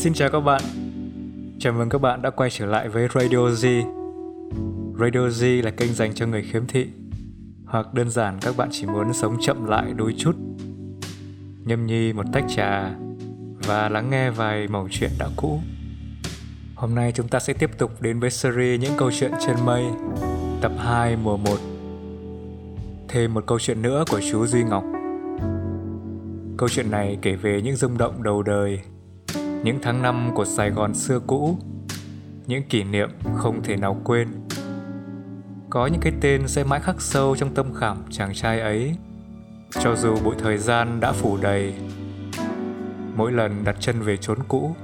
Xin 0.00 0.14
chào 0.14 0.30
các 0.30 0.40
bạn. 0.40 0.62
Chào 1.58 1.72
mừng 1.72 1.88
các 1.88 2.00
bạn 2.00 2.22
đã 2.22 2.30
quay 2.30 2.50
trở 2.50 2.66
lại 2.66 2.88
với 2.88 3.08
Radio 3.14 3.38
Z. 3.38 3.84
Radio 4.98 5.28
Z 5.28 5.62
là 5.62 5.70
kênh 5.70 5.94
dành 5.94 6.14
cho 6.14 6.26
người 6.26 6.42
khiếm 6.42 6.66
thị 6.66 6.86
hoặc 7.66 7.94
đơn 7.94 8.10
giản 8.10 8.38
các 8.40 8.56
bạn 8.56 8.68
chỉ 8.72 8.86
muốn 8.86 9.12
sống 9.12 9.36
chậm 9.40 9.66
lại 9.66 9.92
đôi 9.96 10.14
chút. 10.18 10.36
Nhâm 11.64 11.86
nhi 11.86 12.12
một 12.12 12.22
tách 12.32 12.44
trà 12.48 12.94
và 13.66 13.88
lắng 13.88 14.10
nghe 14.10 14.30
vài 14.30 14.68
mẩu 14.68 14.88
chuyện 14.90 15.10
đã 15.18 15.28
cũ. 15.36 15.60
Hôm 16.74 16.94
nay 16.94 17.12
chúng 17.14 17.28
ta 17.28 17.40
sẽ 17.40 17.52
tiếp 17.52 17.70
tục 17.78 18.02
đến 18.02 18.20
với 18.20 18.30
series 18.30 18.80
những 18.80 18.92
câu 18.98 19.10
chuyện 19.12 19.32
trên 19.46 19.56
mây, 19.64 19.84
tập 20.60 20.72
2 20.78 21.16
mùa 21.16 21.36
1. 21.36 21.50
Thêm 23.08 23.34
một 23.34 23.46
câu 23.46 23.58
chuyện 23.58 23.82
nữa 23.82 24.04
của 24.10 24.20
chú 24.30 24.46
Duy 24.46 24.64
Ngọc. 24.64 24.84
Câu 26.56 26.68
chuyện 26.68 26.90
này 26.90 27.18
kể 27.22 27.36
về 27.36 27.62
những 27.62 27.76
rung 27.76 27.98
động 27.98 28.22
đầu 28.22 28.42
đời 28.42 28.80
những 29.64 29.78
tháng 29.82 30.02
năm 30.02 30.30
của 30.34 30.44
Sài 30.44 30.70
Gòn 30.70 30.94
xưa 30.94 31.20
cũ, 31.26 31.58
những 32.46 32.62
kỷ 32.68 32.84
niệm 32.84 33.10
không 33.36 33.62
thể 33.62 33.76
nào 33.76 34.00
quên. 34.04 34.28
Có 35.70 35.86
những 35.86 36.00
cái 36.00 36.12
tên 36.20 36.48
sẽ 36.48 36.64
mãi 36.64 36.80
khắc 36.80 37.00
sâu 37.00 37.36
trong 37.36 37.54
tâm 37.54 37.74
khảm 37.74 37.96
chàng 38.10 38.34
trai 38.34 38.60
ấy, 38.60 38.96
cho 39.70 39.96
dù 39.96 40.16
bụi 40.24 40.34
thời 40.38 40.58
gian 40.58 41.00
đã 41.00 41.12
phủ 41.12 41.36
đầy. 41.36 41.74
Mỗi 43.16 43.32
lần 43.32 43.64
đặt 43.64 43.76
chân 43.80 44.00
về 44.00 44.16
chốn 44.16 44.38
cũ, 44.48 44.76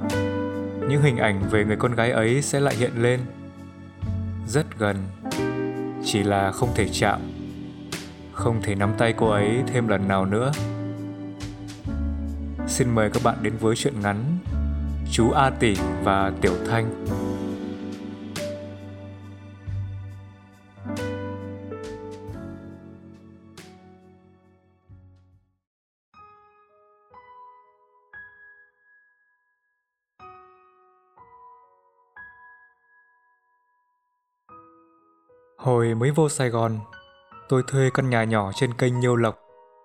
những 0.89 1.03
hình 1.03 1.17
ảnh 1.17 1.43
về 1.51 1.65
người 1.65 1.77
con 1.77 1.95
gái 1.95 2.11
ấy 2.11 2.43
sẽ 2.43 2.61
lại 2.61 2.75
hiện 2.77 2.93
lên. 3.03 3.21
Rất 4.47 4.79
gần, 4.79 4.97
chỉ 6.05 6.23
là 6.23 6.53
không 6.53 6.69
thể 6.75 6.89
chạm, 6.93 7.21
không 8.33 8.63
thể 8.63 8.75
nắm 8.75 8.93
tay 8.99 9.15
cô 9.17 9.29
ấy 9.29 9.63
thêm 9.67 9.89
lần 9.89 10.09
nào 10.09 10.27
nữa. 10.27 10.53
Xin 12.67 12.95
mời 12.95 13.11
các 13.11 13.23
bạn 13.23 13.37
đến 13.43 13.53
với 13.61 13.77
chuyện 13.77 14.01
ngắn 14.01 14.36
chú 15.13 15.31
A 15.31 15.51
Tỷ 15.51 15.75
và 16.03 16.33
Tiểu 16.41 16.55
Thanh. 16.67 17.07
Hồi 35.59 35.95
mới 35.95 36.11
vô 36.11 36.29
Sài 36.29 36.49
Gòn, 36.49 36.79
tôi 37.49 37.63
thuê 37.67 37.91
căn 37.95 38.11
nhà 38.11 38.25
nhỏ 38.25 38.51
trên 38.55 38.75
kênh 38.75 39.01
Nhiêu 39.01 39.17
Lộc, 39.17 39.39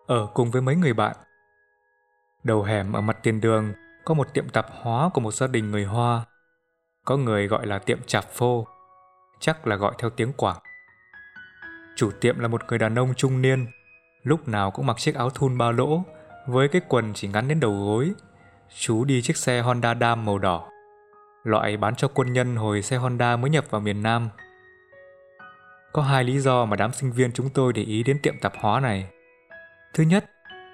ở 0.07 0.27
cùng 0.33 0.51
với 0.51 0.61
mấy 0.61 0.75
người 0.75 0.93
bạn. 0.93 1.15
Đầu 2.43 2.63
hẻm 2.63 2.93
ở 2.93 3.01
mặt 3.01 3.17
tiền 3.23 3.41
đường 3.41 3.73
có 4.05 4.13
một 4.13 4.33
tiệm 4.33 4.49
tạp 4.49 4.65
hóa 4.81 5.09
của 5.13 5.21
một 5.21 5.33
gia 5.33 5.47
đình 5.47 5.71
người 5.71 5.85
Hoa. 5.85 6.25
Có 7.05 7.17
người 7.17 7.47
gọi 7.47 7.67
là 7.67 7.79
tiệm 7.79 7.99
chạp 8.07 8.25
phô, 8.25 8.67
chắc 9.39 9.67
là 9.67 9.75
gọi 9.75 9.93
theo 9.99 10.09
tiếng 10.09 10.33
Quảng. 10.33 10.57
Chủ 11.95 12.11
tiệm 12.21 12.39
là 12.39 12.47
một 12.47 12.61
người 12.67 12.79
đàn 12.79 12.99
ông 12.99 13.13
trung 13.15 13.41
niên, 13.41 13.67
lúc 14.23 14.47
nào 14.47 14.71
cũng 14.71 14.85
mặc 14.85 14.97
chiếc 14.97 15.15
áo 15.15 15.29
thun 15.29 15.57
ba 15.57 15.71
lỗ 15.71 16.03
với 16.47 16.67
cái 16.67 16.81
quần 16.87 17.13
chỉ 17.13 17.27
ngắn 17.27 17.47
đến 17.47 17.59
đầu 17.59 17.85
gối. 17.85 18.11
Chú 18.79 19.05
đi 19.05 19.21
chiếc 19.21 19.37
xe 19.37 19.61
Honda 19.61 19.95
Dam 19.95 20.25
màu 20.25 20.37
đỏ, 20.37 20.69
loại 21.43 21.77
bán 21.77 21.95
cho 21.95 22.07
quân 22.07 22.33
nhân 22.33 22.55
hồi 22.55 22.81
xe 22.81 22.97
Honda 22.97 23.37
mới 23.37 23.49
nhập 23.49 23.65
vào 23.69 23.81
miền 23.81 24.03
Nam. 24.03 24.29
Có 25.93 26.01
hai 26.01 26.23
lý 26.23 26.39
do 26.39 26.65
mà 26.65 26.75
đám 26.75 26.93
sinh 26.93 27.11
viên 27.11 27.31
chúng 27.31 27.49
tôi 27.49 27.73
để 27.73 27.81
ý 27.83 28.03
đến 28.03 28.19
tiệm 28.23 28.39
tạp 28.41 28.53
hóa 28.57 28.79
này. 28.79 29.07
Thứ 29.93 30.03
nhất, 30.03 30.25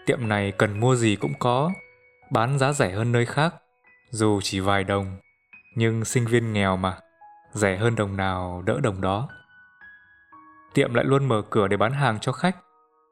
tiệm 0.05 0.27
này 0.27 0.51
cần 0.51 0.79
mua 0.79 0.95
gì 0.95 1.15
cũng 1.15 1.33
có, 1.39 1.71
bán 2.31 2.59
giá 2.59 2.73
rẻ 2.73 2.91
hơn 2.91 3.11
nơi 3.11 3.25
khác, 3.25 3.55
dù 4.09 4.41
chỉ 4.43 4.59
vài 4.59 4.83
đồng, 4.83 5.17
nhưng 5.75 6.05
sinh 6.05 6.25
viên 6.25 6.53
nghèo 6.53 6.77
mà, 6.77 6.97
rẻ 7.53 7.77
hơn 7.77 7.95
đồng 7.95 8.17
nào 8.17 8.63
đỡ 8.65 8.79
đồng 8.83 9.01
đó. 9.01 9.29
Tiệm 10.73 10.93
lại 10.93 11.05
luôn 11.05 11.25
mở 11.25 11.41
cửa 11.49 11.67
để 11.67 11.77
bán 11.77 11.91
hàng 11.91 12.19
cho 12.19 12.31
khách. 12.31 12.55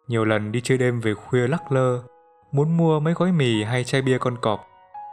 Nhiều 0.07 0.25
lần 0.25 0.51
đi 0.51 0.61
chơi 0.61 0.77
đêm 0.77 0.99
về 0.99 1.13
khuya 1.13 1.47
lắc 1.47 1.71
lơ, 1.71 2.01
muốn 2.51 2.77
mua 2.77 2.99
mấy 2.99 3.13
gói 3.13 3.31
mì 3.31 3.63
hay 3.63 3.83
chai 3.83 4.01
bia 4.01 4.17
con 4.17 4.37
cọp, 4.41 4.67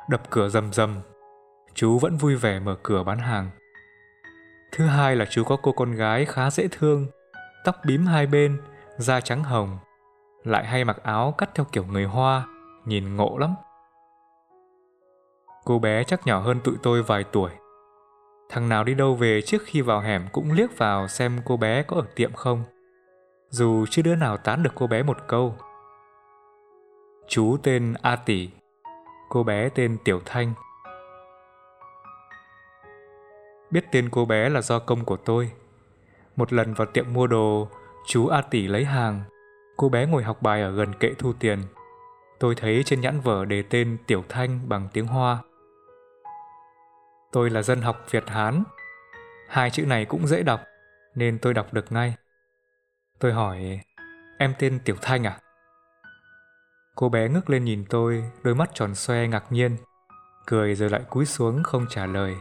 đập 0.09 0.23
cửa 0.31 0.49
rầm 0.49 0.73
rầm. 0.73 1.01
Chú 1.75 1.99
vẫn 1.99 2.17
vui 2.17 2.37
vẻ 2.37 2.61
mở 2.61 2.77
cửa 2.83 3.03
bán 3.03 3.19
hàng. 3.19 3.51
Thứ 4.73 4.87
hai 4.87 5.17
là 5.17 5.25
chú 5.31 5.45
có 5.45 5.57
cô 5.63 5.73
con 5.73 5.93
gái 5.93 6.25
khá 6.25 6.51
dễ 6.51 6.69
thương, 6.71 7.07
tóc 7.65 7.77
bím 7.87 8.07
hai 8.07 8.27
bên, 8.27 8.63
da 8.99 9.21
trắng 9.21 9.45
hồng, 9.45 9.79
lại 10.45 10.67
hay 10.67 10.85
mặc 10.85 10.97
áo 11.03 11.35
cắt 11.39 11.51
theo 11.55 11.67
kiểu 11.73 11.85
người 11.85 12.05
Hoa, 12.05 12.47
nhìn 12.85 13.17
ngộ 13.17 13.39
lắm. 13.39 13.55
Cô 15.65 15.79
bé 15.79 16.05
chắc 16.05 16.27
nhỏ 16.27 16.41
hơn 16.41 16.61
tụi 16.61 16.75
tôi 16.83 17.03
vài 17.03 17.25
tuổi. 17.25 17.51
Thằng 18.49 18.69
nào 18.69 18.85
đi 18.85 18.95
đâu 18.95 19.15
về 19.15 19.43
trước 19.43 19.63
khi 19.65 19.81
vào 19.81 20.01
hẻm 20.01 20.23
cũng 20.33 20.53
liếc 20.53 20.79
vào 20.79 21.09
xem 21.09 21.41
cô 21.45 21.57
bé 21.57 21.83
có 21.83 21.97
ở 21.97 22.07
tiệm 22.15 22.33
không. 22.33 22.65
Dù 23.49 23.87
chưa 23.91 24.03
đứa 24.03 24.15
nào 24.15 24.37
tán 24.37 24.63
được 24.63 24.71
cô 24.75 24.87
bé 24.87 25.03
một 25.03 25.17
câu. 25.29 25.55
Chú 27.29 27.57
tên 27.63 27.95
A 28.03 28.17
Tỷ, 28.17 28.51
cô 29.29 29.43
bé 29.43 29.69
tên 29.69 29.97
Tiểu 30.05 30.21
Thanh. 30.25 30.53
Biết 33.71 33.85
tên 33.93 34.09
cô 34.11 34.25
bé 34.25 34.49
là 34.49 34.61
do 34.61 34.79
công 34.79 35.05
của 35.05 35.17
tôi. 35.17 35.51
Một 36.37 36.53
lần 36.53 36.75
vào 36.75 36.87
tiệm 36.87 37.13
mua 37.13 37.27
đồ, 37.27 37.69
chú 38.07 38.27
A 38.27 38.43
Tỷ 38.43 38.67
lấy 38.67 38.85
hàng. 38.85 39.23
Cô 39.77 39.89
bé 39.89 40.07
ngồi 40.07 40.23
học 40.23 40.43
bài 40.43 40.63
ở 40.63 40.71
gần 40.71 40.93
kệ 41.01 41.15
thu 41.19 41.33
tiền. 41.33 41.59
Tôi 42.39 42.55
thấy 42.55 42.83
trên 42.87 43.01
nhãn 43.01 43.21
vở 43.21 43.45
đề 43.45 43.63
tên 43.63 43.97
Tiểu 44.07 44.25
Thanh 44.29 44.69
bằng 44.69 44.89
tiếng 44.93 45.07
Hoa. 45.07 45.39
Tôi 47.33 47.51
là 47.51 47.63
dân 47.63 47.83
học 47.83 48.07
Việt 48.11 48.29
Hán. 48.29 48.63
Hai 49.49 49.71
chữ 49.71 49.87
này 49.87 50.05
cũng 50.05 50.27
dễ 50.27 50.43
đọc, 50.43 50.61
nên 51.15 51.39
tôi 51.39 51.55
đọc 51.55 51.73
được 51.73 51.93
ngay. 51.93 52.15
Tôi 53.19 53.33
hỏi, 53.33 53.81
em 54.39 54.55
tên 54.59 54.81
Tiểu 54.85 54.97
Thanh 55.03 55.27
à? 55.27 55.39
Cô 56.95 57.09
bé 57.09 57.29
ngước 57.29 57.51
lên 57.51 57.65
nhìn 57.65 57.85
tôi, 57.91 58.25
đôi 58.43 58.55
mắt 58.55 58.71
tròn 58.75 58.95
xoe 58.95 59.27
ngạc 59.27 59.45
nhiên, 59.51 59.77
cười 60.47 60.75
rồi 60.75 60.91
lại 60.91 61.03
cúi 61.11 61.27
xuống 61.27 61.63
không 61.63 61.87
trả 61.89 62.07
lời. 62.07 62.35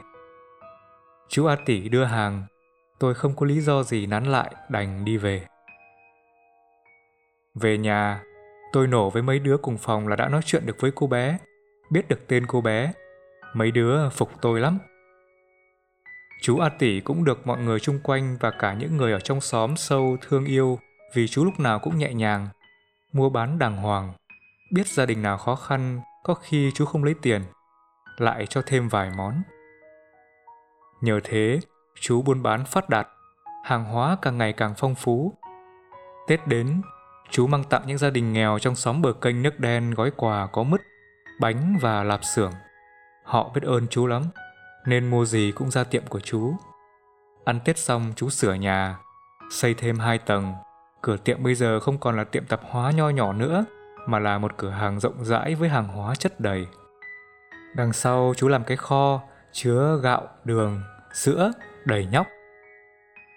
Chú 1.29 1.46
A 1.46 1.56
Tỷ 1.66 1.90
đưa 1.90 2.03
hàng, 2.03 2.44
tôi 3.00 3.13
không 3.13 3.35
có 3.35 3.46
lý 3.46 3.62
do 3.62 3.84
gì 3.84 4.06
nán 4.06 4.25
lại 4.25 4.56
đành 4.69 5.06
đi 5.06 5.18
về. 5.18 5.46
Về 7.56 7.78
nhà, 7.78 8.23
tôi 8.72 8.88
nổ 8.88 9.09
với 9.09 9.22
mấy 9.22 9.40
đứa 9.40 9.58
cùng 9.58 9.78
phòng 9.78 10.08
là 10.08 10.16
đã 10.16 10.29
nói 10.29 10.41
chuyện 10.46 10.66
được 10.66 10.75
với 10.79 10.91
cô 10.96 11.08
bé, 11.08 11.38
biết 11.90 12.08
được 12.08 12.28
tên 12.28 12.46
cô 12.47 12.62
bé 12.62 12.94
Mấy 13.53 13.72
đứa 13.72 14.09
phục 14.09 14.31
tôi 14.41 14.59
lắm. 14.59 14.78
Chú 16.41 16.59
A 16.59 16.69
Tỷ 16.69 17.00
cũng 17.00 17.23
được 17.23 17.47
mọi 17.47 17.57
người 17.57 17.79
chung 17.79 18.00
quanh 18.03 18.38
và 18.39 18.51
cả 18.51 18.73
những 18.73 18.97
người 18.97 19.12
ở 19.12 19.19
trong 19.19 19.41
xóm 19.41 19.78
sâu 19.78 20.17
thương 20.22 20.45
yêu 20.45 20.79
vì 21.13 21.28
chú 21.28 21.45
lúc 21.45 21.59
nào 21.59 21.79
cũng 21.79 21.97
nhẹ 21.97 22.13
nhàng, 22.13 22.47
mua 23.13 23.29
bán 23.29 23.59
đàng 23.59 23.78
hoàng. 23.78 24.13
Biết 24.73 24.88
gia 24.88 25.06
đình 25.06 25.22
nào 25.22 25.38
khó 25.38 25.56
khăn, 25.56 26.01
có 26.23 26.34
khi 26.34 26.72
chú 26.75 26.85
không 26.85 27.03
lấy 27.03 27.16
tiền, 27.22 27.41
lại 28.17 28.45
cho 28.45 28.61
thêm 28.66 28.88
vài 28.88 29.11
món. 29.17 29.41
Nhờ 31.01 31.19
thế, 31.23 31.59
chú 32.00 32.22
buôn 32.22 32.44
bán 32.44 32.66
phát 32.66 32.90
đạt, 32.90 33.07
hàng 33.66 33.85
hóa 33.85 34.17
càng 34.22 34.38
ngày 34.38 34.53
càng 34.53 34.73
phong 34.78 34.95
phú. 34.95 35.34
Tết 36.28 36.47
đến, 36.47 36.81
chú 37.29 37.47
mang 37.47 37.63
tặng 37.63 37.84
những 37.85 37.97
gia 37.97 38.09
đình 38.09 38.34
nghèo 38.34 38.59
trong 38.59 38.75
xóm 38.75 39.01
bờ 39.01 39.13
kênh 39.13 39.41
nước 39.41 39.59
đen 39.59 39.91
gói 39.91 40.11
quà 40.11 40.47
có 40.47 40.63
mứt, 40.63 40.81
bánh 41.40 41.78
và 41.81 42.03
lạp 42.03 42.23
xưởng. 42.23 42.51
Họ 43.24 43.52
biết 43.54 43.64
ơn 43.64 43.88
chú 43.88 44.08
lắm, 44.08 44.24
nên 44.86 45.09
mua 45.09 45.26
gì 45.26 45.52
cũng 45.56 45.72
ra 45.72 45.84
tiệm 45.84 46.04
của 46.09 46.20
chú. 46.20 46.54
Ăn 47.46 47.59
Tết 47.66 47.78
xong 47.78 48.14
chú 48.16 48.30
sửa 48.30 48.54
nhà, 48.54 48.98
xây 49.52 49.74
thêm 49.74 50.00
hai 50.00 50.18
tầng. 50.18 50.54
Cửa 51.02 51.18
tiệm 51.18 51.44
bây 51.44 51.56
giờ 51.56 51.80
không 51.80 51.98
còn 51.98 52.18
là 52.18 52.24
tiệm 52.24 52.46
tạp 52.46 52.62
hóa 52.70 52.92
nho 52.92 53.09
nhỏ 53.09 53.34
nữa, 53.34 53.66
mà 54.08 54.20
là 54.20 54.38
một 54.38 54.58
cửa 54.58 54.70
hàng 54.70 55.00
rộng 55.00 55.26
rãi 55.26 55.56
với 55.56 55.70
hàng 55.70 55.88
hóa 55.88 56.16
chất 56.16 56.40
đầy. 56.40 56.68
Đằng 57.76 57.94
sau 57.94 58.34
chú 58.38 58.47
làm 58.47 58.64
cái 58.64 58.78
kho, 58.78 59.22
chứa 59.52 60.00
gạo, 60.03 60.28
đường, 60.44 60.82
sữa, 61.14 61.52
đầy 61.85 62.08
nhóc. 62.12 62.28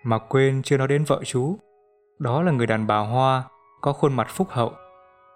Mà 0.03 0.19
quên 0.19 0.63
chưa 0.63 0.77
nói 0.77 0.89
đến 0.89 1.05
vợ 1.05 1.21
chú. 1.25 1.59
Đó 2.19 2.43
là 2.43 2.53
người 2.53 2.67
đàn 2.67 2.87
bà 2.87 2.99
Hoa, 2.99 3.43
có 3.81 3.93
khuôn 3.93 4.13
mặt 4.13 4.27
phúc 4.31 4.49
hậu, 4.51 4.73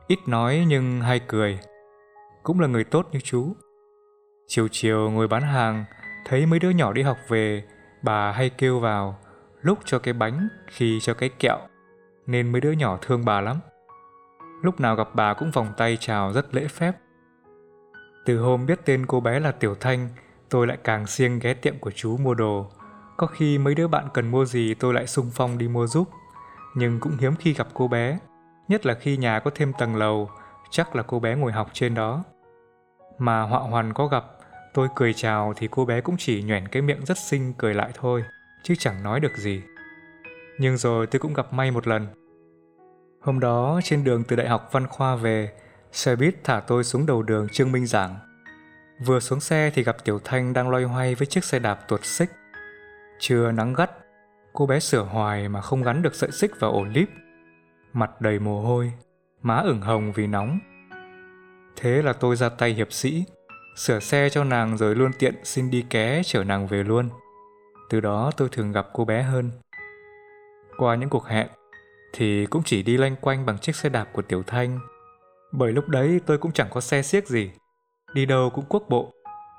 ít 0.07 0.19
nói 0.27 0.65
nhưng 0.69 1.01
hay 1.01 1.21
cười. 1.27 1.59
Cũng 2.43 2.61
là 2.61 2.67
người 2.67 2.85
tốt 2.85 3.09
như 3.13 3.21
chú. 3.21 3.53
Chiều 4.51 4.69
chiều 4.71 5.11
ngồi 5.11 5.29
bán 5.29 5.43
hàng, 5.43 5.85
thấy 6.25 6.47
mấy 6.47 6.59
đứa 6.59 6.71
nhỏ 6.71 6.93
đi 6.93 7.03
học 7.03 7.19
về, 7.29 7.65
bà 8.03 8.33
hay 8.33 8.51
kêu 8.51 8.81
vào, 8.81 9.19
lúc 9.63 9.79
cho 9.85 9.99
cái 9.99 10.15
bánh, 10.15 10.49
khi 10.67 10.99
cho 11.01 11.15
cái 11.15 11.29
kẹo, 11.29 11.59
nên 12.27 12.53
mấy 12.53 12.61
đứa 12.61 12.73
nhỏ 12.73 12.99
thương 13.03 13.25
bà 13.25 13.41
lắm. 13.41 13.57
Lúc 14.63 14.81
nào 14.81 14.97
gặp 14.97 15.09
bà 15.15 15.35
cũng 15.35 15.51
vòng 15.51 15.73
tay 15.77 15.97
chào 16.01 16.33
rất 16.33 16.55
lễ 16.55 16.67
phép. 16.69 16.93
Từ 18.25 18.39
hôm 18.39 18.67
biết 18.67 18.81
tên 18.85 19.07
cô 19.07 19.21
bé 19.21 19.41
là 19.41 19.53
Tiểu 19.53 19.75
Thanh, 19.75 20.09
tôi 20.49 20.67
lại 20.67 20.79
càng 20.85 21.07
siêng 21.07 21.39
ghé 21.39 21.55
tiệm 21.55 21.79
của 21.79 21.91
chú 21.91 22.17
mua 22.17 22.35
đồ. 22.35 22.67
Có 23.17 23.27
khi 23.27 23.59
mấy 23.59 23.75
đứa 23.75 23.89
bạn 23.89 24.09
cần 24.15 24.31
mua 24.31 24.45
gì 24.45 24.75
tôi 24.75 24.95
lại 24.95 25.07
sung 25.07 25.31
phong 25.35 25.59
đi 25.59 25.69
mua 25.69 25.87
giúp. 25.87 26.09
Nhưng 26.75 27.01
cũng 27.01 27.17
hiếm 27.17 27.37
khi 27.37 27.53
gặp 27.53 27.69
cô 27.75 27.89
bé, 27.89 28.19
nhất 28.69 28.87
là 28.87 28.95
khi 28.95 29.17
nhà 29.17 29.41
có 29.41 29.51
thêm 29.55 29.73
tầng 29.79 29.97
lầu, 29.97 30.31
chắc 30.71 30.97
là 30.97 31.03
cô 31.03 31.21
bé 31.21 31.37
ngồi 31.37 31.53
học 31.53 31.71
trên 31.73 31.95
đó. 31.95 32.25
Mà 33.19 33.43
họa 33.43 33.61
hoàn 33.61 33.93
có 33.93 34.07
gặp 34.07 34.25
Tôi 34.75 34.89
cười 34.97 35.15
chào 35.15 35.53
thì 35.57 35.69
cô 35.71 35.85
bé 35.85 36.01
cũng 36.01 36.17
chỉ 36.19 36.43
nhoẻn 36.43 36.69
cái 36.69 36.83
miệng 36.83 37.05
rất 37.05 37.19
xinh 37.19 37.53
cười 37.59 37.75
lại 37.75 37.91
thôi, 37.95 38.25
chứ 38.63 38.75
chẳng 38.79 39.03
nói 39.03 39.21
được 39.21 39.37
gì. 39.37 39.63
Nhưng 40.59 40.77
rồi 40.77 41.07
tôi 41.07 41.21
cũng 41.21 41.35
gặp 41.35 41.53
may 41.53 41.71
một 41.71 41.87
lần. 41.87 42.07
Hôm 43.21 43.41
đó 43.41 43.81
trên 43.85 44.05
đường 44.05 44.25
từ 44.25 44.37
Đại 44.37 44.49
học 44.49 44.69
Văn 44.73 44.87
Khoa 44.87 45.17
về, 45.17 45.53
xe 45.93 46.17
buýt 46.17 46.45
thả 46.45 46.61
tôi 46.61 46.85
xuống 46.85 47.07
đầu 47.07 47.23
đường 47.23 47.49
Trương 47.49 47.73
Minh 47.73 47.87
Giảng. 47.87 48.17
Vừa 49.05 49.21
xuống 49.21 49.41
xe 49.41 49.71
thì 49.75 49.83
gặp 49.83 50.05
Tiểu 50.05 50.21
Thanh 50.25 50.53
đang 50.53 50.71
loay 50.71 50.85
hoay 50.85 51.15
với 51.15 51.27
chiếc 51.27 51.45
xe 51.45 51.59
đạp 51.59 51.75
tuột 51.89 52.05
xích. 52.05 52.31
Trưa 53.19 53.53
nắng 53.53 53.75
gắt, 53.75 53.91
cô 54.53 54.67
bé 54.67 54.81
sửa 54.81 55.03
hoài 55.03 55.49
mà 55.49 55.61
không 55.61 55.83
gắn 55.83 56.03
được 56.03 56.15
sợi 56.15 56.31
xích 56.31 56.51
vào 56.61 56.73
ổ 56.73 56.85
líp. 56.85 57.09
Mặt 57.93 58.21
đầy 58.21 58.39
mồ 58.39 58.61
hôi, 58.61 58.93
má 59.43 59.57
ửng 59.57 59.81
hồng 59.81 60.13
vì 60.13 60.27
nóng. 60.27 60.59
Thế 61.77 62.03
là 62.03 62.13
tôi 62.13 62.37
ra 62.37 62.49
tay 62.49 62.75
hiệp 62.75 62.93
sĩ, 62.93 63.25
sửa 63.79 64.01
xe 64.01 64.29
cho 64.31 64.45
nàng 64.45 64.77
rồi 64.77 64.95
luôn 64.95 65.11
tiện 65.19 65.35
xin 65.45 65.71
đi 65.71 65.85
ké 65.91 66.23
chở 66.25 66.45
nàng 66.45 66.67
về 66.67 66.83
luôn. 66.83 67.09
Từ 67.91 68.01
đó 68.01 68.31
tôi 68.37 68.49
thường 68.53 68.73
gặp 68.73 68.87
cô 68.93 69.05
bé 69.05 69.23
hơn. 69.23 69.51
Qua 70.79 70.95
những 70.95 71.09
cuộc 71.09 71.27
hẹn, 71.27 71.49
thì 72.13 72.47
cũng 72.47 72.63
chỉ 72.65 72.83
đi 72.83 72.97
lanh 72.97 73.17
quanh 73.17 73.47
bằng 73.47 73.59
chiếc 73.59 73.77
xe 73.77 73.89
đạp 73.89 74.09
của 74.13 74.23
Tiểu 74.23 74.43
Thanh. 74.47 74.79
Bởi 75.53 75.73
lúc 75.73 75.89
đấy 75.89 76.21
tôi 76.27 76.39
cũng 76.39 76.53
chẳng 76.53 76.69
có 76.71 76.81
xe 76.81 77.03
xiếc 77.03 77.29
gì. 77.29 77.51
Đi 78.15 78.27
đâu 78.27 78.51
cũng 78.55 78.65
quốc 78.69 78.83
bộ, 78.89 79.13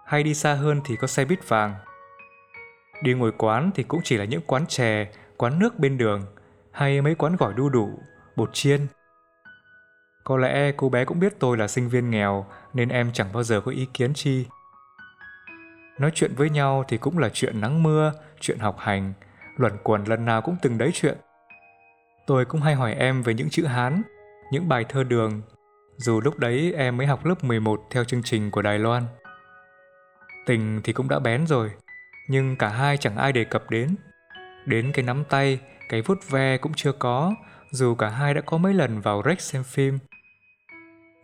hay 0.06 0.24
đi 0.24 0.34
xa 0.34 0.54
hơn 0.54 0.82
thì 0.86 0.96
có 0.96 1.08
xe 1.08 1.26
buýt 1.26 1.50
vàng. 1.50 1.76
Đi 3.04 3.14
ngồi 3.14 3.32
quán 3.32 3.72
thì 3.76 3.84
cũng 3.84 4.02
chỉ 4.04 4.18
là 4.18 4.26
những 4.26 4.42
quán 4.48 4.66
chè, 4.66 5.12
quán 5.38 5.60
nước 5.60 5.80
bên 5.80 5.98
đường, 5.98 6.26
hay 6.72 7.02
mấy 7.02 7.16
quán 7.16 7.36
gỏi 7.36 7.54
đu 7.54 7.70
đủ, 7.70 8.00
bột 8.36 8.50
chiên. 8.54 8.88
Có 10.24 10.38
lẽ 10.38 10.72
cô 10.78 10.90
bé 10.90 11.06
cũng 11.06 11.20
biết 11.20 11.40
tôi 11.40 11.58
là 11.58 11.68
sinh 11.68 11.90
viên 11.90 12.10
nghèo 12.10 12.46
nên 12.74 12.90
em 12.90 13.12
chẳng 13.14 13.34
bao 13.34 13.44
giờ 13.44 13.62
có 13.62 13.72
ý 13.72 13.88
kiến 13.94 14.14
chi. 14.14 14.46
Nói 16.00 16.12
chuyện 16.16 16.36
với 16.36 16.50
nhau 16.50 16.84
thì 16.88 16.98
cũng 16.98 17.18
là 17.18 17.30
chuyện 17.34 17.62
nắng 17.62 17.84
mưa, 17.84 18.14
chuyện 18.40 18.60
học 18.60 18.76
hành, 18.80 19.14
luẩn 19.58 19.74
quẩn 19.84 20.04
lần 20.04 20.26
nào 20.26 20.42
cũng 20.42 20.56
từng 20.62 20.78
đấy 20.78 20.92
chuyện. 20.94 21.18
Tôi 22.28 22.46
cũng 22.46 22.62
hay 22.62 22.76
hỏi 22.76 22.94
em 22.94 23.24
về 23.24 23.34
những 23.34 23.50
chữ 23.50 23.66
Hán, 23.66 24.02
những 24.52 24.70
bài 24.70 24.86
thơ 24.90 25.04
đường, 25.04 25.42
dù 25.98 26.22
lúc 26.22 26.38
đấy 26.38 26.74
em 26.78 26.98
mới 26.98 27.08
học 27.08 27.26
lớp 27.26 27.44
11 27.44 27.82
theo 27.92 28.04
chương 28.04 28.24
trình 28.24 28.52
của 28.52 28.62
Đài 28.62 28.80
Loan. 28.80 29.04
Tình 30.46 30.82
thì 30.84 30.94
cũng 30.94 31.10
đã 31.10 31.20
bén 31.20 31.48
rồi, 31.48 31.72
nhưng 32.28 32.56
cả 32.56 32.70
hai 32.70 32.98
chẳng 32.98 33.18
ai 33.18 33.32
đề 33.32 33.44
cập 33.44 33.70
đến. 33.70 33.96
Đến 34.66 34.92
cái 34.92 35.06
nắm 35.06 35.24
tay, 35.30 35.60
cái 35.90 36.02
vuốt 36.02 36.30
ve 36.30 36.58
cũng 36.58 36.74
chưa 36.76 36.92
có, 36.92 37.34
dù 37.72 37.96
cả 37.96 38.10
hai 38.10 38.34
đã 38.34 38.42
có 38.42 38.58
mấy 38.58 38.74
lần 38.74 39.02
vào 39.02 39.22
rec 39.26 39.42
xem 39.42 39.64
phim. 39.64 40.00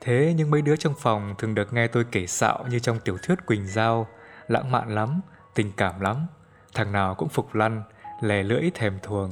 Thế 0.02 0.34
nhưng 0.38 0.52
mấy 0.52 0.62
đứa 0.62 0.76
trong 0.76 0.94
phòng 1.00 1.36
thường 1.38 1.56
được 1.56 1.74
nghe 1.74 1.88
tôi 1.88 2.06
kể 2.12 2.28
xạo 2.28 2.66
như 2.70 2.80
trong 2.80 3.00
tiểu 3.00 3.18
thuyết 3.24 3.46
Quỳnh 3.46 3.68
Giao, 3.68 4.08
lãng 4.48 4.72
mạn 4.72 4.96
lắm, 4.96 5.22
tình 5.56 5.72
cảm 5.78 6.00
lắm, 6.02 6.28
thằng 6.74 6.92
nào 6.92 7.16
cũng 7.16 7.30
phục 7.30 7.56
lăn, 7.56 7.84
lè 8.22 8.44
lưỡi 8.44 8.72
thèm 8.74 9.00
thuồng. 9.04 9.32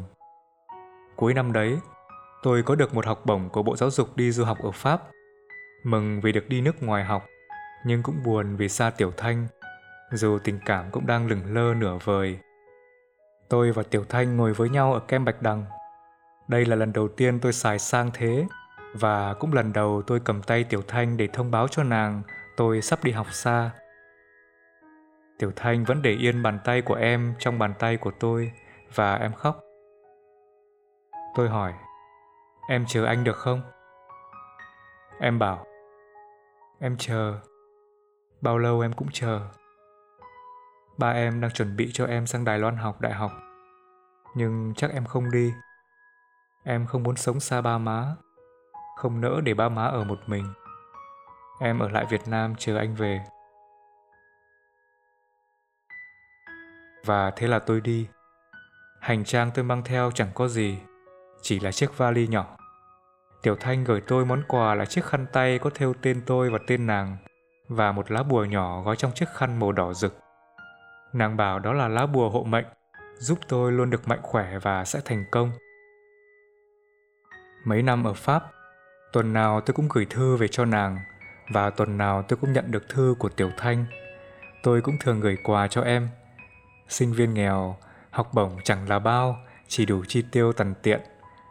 Cuối 1.16 1.34
năm 1.34 1.54
đấy, 1.54 1.78
tôi 2.44 2.64
có 2.64 2.76
được 2.76 2.94
một 2.94 3.06
học 3.06 3.26
bổng 3.26 3.50
của 3.50 3.64
Bộ 3.64 3.76
Giáo 3.76 3.90
dục 3.92 4.16
đi 4.16 4.32
du 4.32 4.44
học 4.44 4.58
ở 4.64 4.72
Pháp. 4.72 5.02
Mừng 5.84 6.22
vì 6.22 6.32
được 6.32 6.50
đi 6.50 6.62
nước 6.62 6.84
ngoài 6.84 7.04
học, 7.04 7.26
nhưng 7.86 8.04
cũng 8.04 8.24
buồn 8.24 8.56
vì 8.56 8.70
xa 8.70 8.90
Tiểu 8.90 9.12
Thanh, 9.18 9.48
dù 10.12 10.40
tình 10.44 10.60
cảm 10.66 10.92
cũng 10.92 11.08
đang 11.08 11.28
lửng 11.28 11.42
lơ 11.46 11.74
nửa 11.74 11.98
vời. 12.04 12.40
Tôi 13.50 13.72
và 13.72 13.84
Tiểu 13.84 14.04
Thanh 14.10 14.38
ngồi 14.38 14.54
với 14.54 14.70
nhau 14.70 14.94
ở 14.94 15.00
kem 15.00 15.26
Bạch 15.26 15.42
Đằng. 15.42 15.66
Đây 16.48 16.66
là 16.66 16.76
lần 16.76 16.94
đầu 16.94 17.08
tiên 17.08 17.40
tôi 17.40 17.54
xài 17.54 17.80
sang 17.80 18.12
thế, 18.14 18.46
và 18.94 19.34
cũng 19.34 19.54
lần 19.54 19.74
đầu 19.74 20.02
tôi 20.08 20.20
cầm 20.20 20.42
tay 20.42 20.64
Tiểu 20.64 20.82
Thanh 20.88 21.18
để 21.18 21.28
thông 21.28 21.52
báo 21.52 21.68
cho 21.68 21.84
nàng 21.84 22.22
tôi 22.58 22.82
sắp 22.82 23.04
đi 23.04 23.12
học 23.12 23.28
xa. 23.32 23.72
Tiểu 25.40 25.52
Thanh 25.56 25.84
vẫn 25.84 26.02
để 26.02 26.12
yên 26.12 26.44
bàn 26.44 26.60
tay 26.64 26.82
của 26.82 26.96
em 26.96 27.34
trong 27.40 27.60
bàn 27.60 27.74
tay 27.80 27.98
của 27.98 28.12
tôi 28.20 28.52
và 28.96 29.16
em 29.16 29.34
khóc. 29.34 29.60
Tôi 31.36 31.50
hỏi, 31.50 31.74
em 32.70 32.86
chờ 32.88 33.06
anh 33.06 33.24
được 33.24 33.38
không? 33.38 33.62
Em 35.20 35.40
bảo, 35.40 35.66
em 36.80 36.98
chờ, 36.98 37.40
bao 38.42 38.58
lâu 38.58 38.80
em 38.80 38.94
cũng 38.94 39.08
chờ. 39.12 39.40
Ba 40.98 41.12
em 41.12 41.42
đang 41.42 41.52
chuẩn 41.52 41.76
bị 41.76 41.92
cho 41.94 42.06
em 42.06 42.28
sang 42.28 42.46
Đài 42.46 42.60
Loan 42.60 42.76
học 42.78 43.02
đại 43.02 43.14
học, 43.14 43.32
nhưng 44.36 44.74
chắc 44.78 44.92
em 44.92 45.06
không 45.06 45.32
đi. 45.32 45.54
Em 46.64 46.86
không 46.86 47.04
muốn 47.04 47.16
sống 47.16 47.40
xa 47.40 47.62
ba 47.62 47.78
má, 47.78 48.16
không 49.04 49.22
nỡ 49.22 49.42
để 49.44 49.54
ba 49.54 49.70
má 49.70 49.86
ở 49.86 50.04
một 50.04 50.20
mình. 50.28 50.54
Em 51.60 51.80
ở 51.80 51.90
lại 51.90 52.06
Việt 52.10 52.28
Nam 52.28 52.56
chờ 52.58 52.78
anh 52.78 52.96
về. 52.96 53.24
Và 57.06 57.32
thế 57.36 57.48
là 57.48 57.60
tôi 57.60 57.82
đi. 57.82 58.08
Hành 59.02 59.24
trang 59.24 59.52
tôi 59.54 59.66
mang 59.66 59.84
theo 59.84 60.12
chẳng 60.12 60.30
có 60.34 60.48
gì, 60.48 60.78
chỉ 61.42 61.60
là 61.60 61.72
chiếc 61.72 61.98
vali 61.98 62.28
nhỏ. 62.28 62.58
Tiểu 63.42 63.56
Thanh 63.56 63.84
gửi 63.84 64.02
tôi 64.02 64.26
món 64.26 64.44
quà 64.48 64.76
là 64.76 64.86
chiếc 64.86 65.06
khăn 65.06 65.26
tay 65.34 65.60
có 65.60 65.70
thêu 65.74 65.94
tên 66.02 66.22
tôi 66.26 66.50
và 66.50 66.60
tên 66.68 66.88
nàng 66.88 67.18
và 67.70 67.92
một 67.92 68.12
lá 68.12 68.24
bùa 68.24 68.46
nhỏ 68.46 68.82
gói 68.82 68.96
trong 68.96 69.12
chiếc 69.12 69.30
khăn 69.30 69.60
màu 69.60 69.72
đỏ 69.72 69.94
rực. 69.94 70.18
Nàng 71.14 71.38
bảo 71.38 71.60
đó 71.60 71.74
là 71.74 71.88
lá 71.88 72.06
bùa 72.06 72.30
hộ 72.30 72.44
mệnh, 72.44 72.66
giúp 73.16 73.40
tôi 73.48 73.72
luôn 73.72 73.90
được 73.90 74.08
mạnh 74.08 74.20
khỏe 74.22 74.60
và 74.60 74.86
sẽ 74.86 75.00
thành 75.06 75.26
công. 75.32 75.52
Mấy 77.66 77.82
năm 77.82 78.04
ở 78.04 78.14
Pháp, 78.14 78.44
tuần 79.14 79.34
nào 79.34 79.62
tôi 79.62 79.74
cũng 79.74 79.88
gửi 79.94 80.06
thư 80.06 80.36
về 80.36 80.48
cho 80.48 80.66
nàng 80.66 81.00
và 81.50 81.70
tuần 81.70 81.98
nào 81.98 82.24
tôi 82.28 82.38
cũng 82.42 82.54
nhận 82.54 82.72
được 82.72 82.90
thư 82.90 83.16
của 83.20 83.30
Tiểu 83.30 83.52
Thanh. 83.58 83.86
Tôi 84.64 84.82
cũng 84.82 84.98
thường 85.00 85.20
gửi 85.20 85.38
quà 85.44 85.68
cho 85.68 85.82
em. 85.82 86.10
Sinh 86.88 87.14
viên 87.14 87.34
nghèo, 87.34 87.78
học 88.10 88.34
bổng 88.34 88.58
chẳng 88.64 88.90
là 88.90 89.00
bao, 89.00 89.38
chỉ 89.68 89.86
đủ 89.86 90.04
chi 90.08 90.24
tiêu 90.32 90.54
tần 90.54 90.74
tiện 90.84 91.02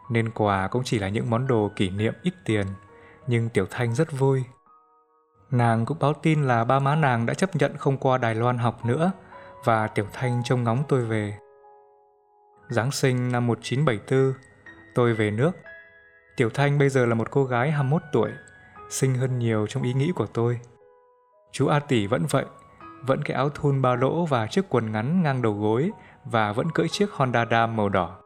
nên 0.09 0.29
quà 0.29 0.67
cũng 0.67 0.83
chỉ 0.85 0.99
là 0.99 1.09
những 1.09 1.29
món 1.29 1.47
đồ 1.47 1.71
kỷ 1.75 1.89
niệm 1.89 2.13
ít 2.23 2.33
tiền, 2.45 2.67
nhưng 3.27 3.49
Tiểu 3.49 3.65
Thanh 3.69 3.95
rất 3.95 4.11
vui. 4.11 4.43
Nàng 5.51 5.85
cũng 5.85 5.99
báo 5.99 6.13
tin 6.13 6.43
là 6.43 6.63
ba 6.63 6.79
má 6.79 6.95
nàng 6.95 7.25
đã 7.25 7.33
chấp 7.33 7.55
nhận 7.55 7.77
không 7.77 7.97
qua 7.97 8.17
Đài 8.17 8.35
Loan 8.35 8.57
học 8.57 8.85
nữa 8.85 9.11
và 9.63 9.87
Tiểu 9.87 10.07
Thanh 10.13 10.41
trông 10.43 10.63
ngóng 10.63 10.83
tôi 10.87 11.05
về. 11.05 11.37
Giáng 12.69 12.91
sinh 12.91 13.31
năm 13.31 13.47
1974, 13.47 14.33
tôi 14.95 15.13
về 15.13 15.31
nước. 15.31 15.51
Tiểu 16.37 16.49
Thanh 16.49 16.77
bây 16.77 16.89
giờ 16.89 17.05
là 17.05 17.15
một 17.15 17.31
cô 17.31 17.45
gái 17.45 17.71
21 17.71 18.01
tuổi, 18.11 18.31
xinh 18.89 19.15
hơn 19.15 19.39
nhiều 19.39 19.67
trong 19.67 19.83
ý 19.83 19.93
nghĩ 19.93 20.11
của 20.15 20.25
tôi. 20.25 20.59
Chú 21.51 21.67
A 21.67 21.79
Tỷ 21.79 22.07
vẫn 22.07 22.25
vậy, 22.29 22.45
vẫn 23.01 23.21
cái 23.23 23.37
áo 23.37 23.49
thun 23.49 23.81
ba 23.81 23.95
lỗ 23.95 24.25
và 24.25 24.47
chiếc 24.47 24.69
quần 24.69 24.91
ngắn 24.91 25.23
ngang 25.23 25.41
đầu 25.41 25.53
gối 25.53 25.91
và 26.25 26.51
vẫn 26.51 26.71
cưỡi 26.71 26.87
chiếc 26.87 27.11
Honda 27.11 27.45
Dam 27.51 27.75
màu 27.75 27.89
đỏ. 27.89 28.17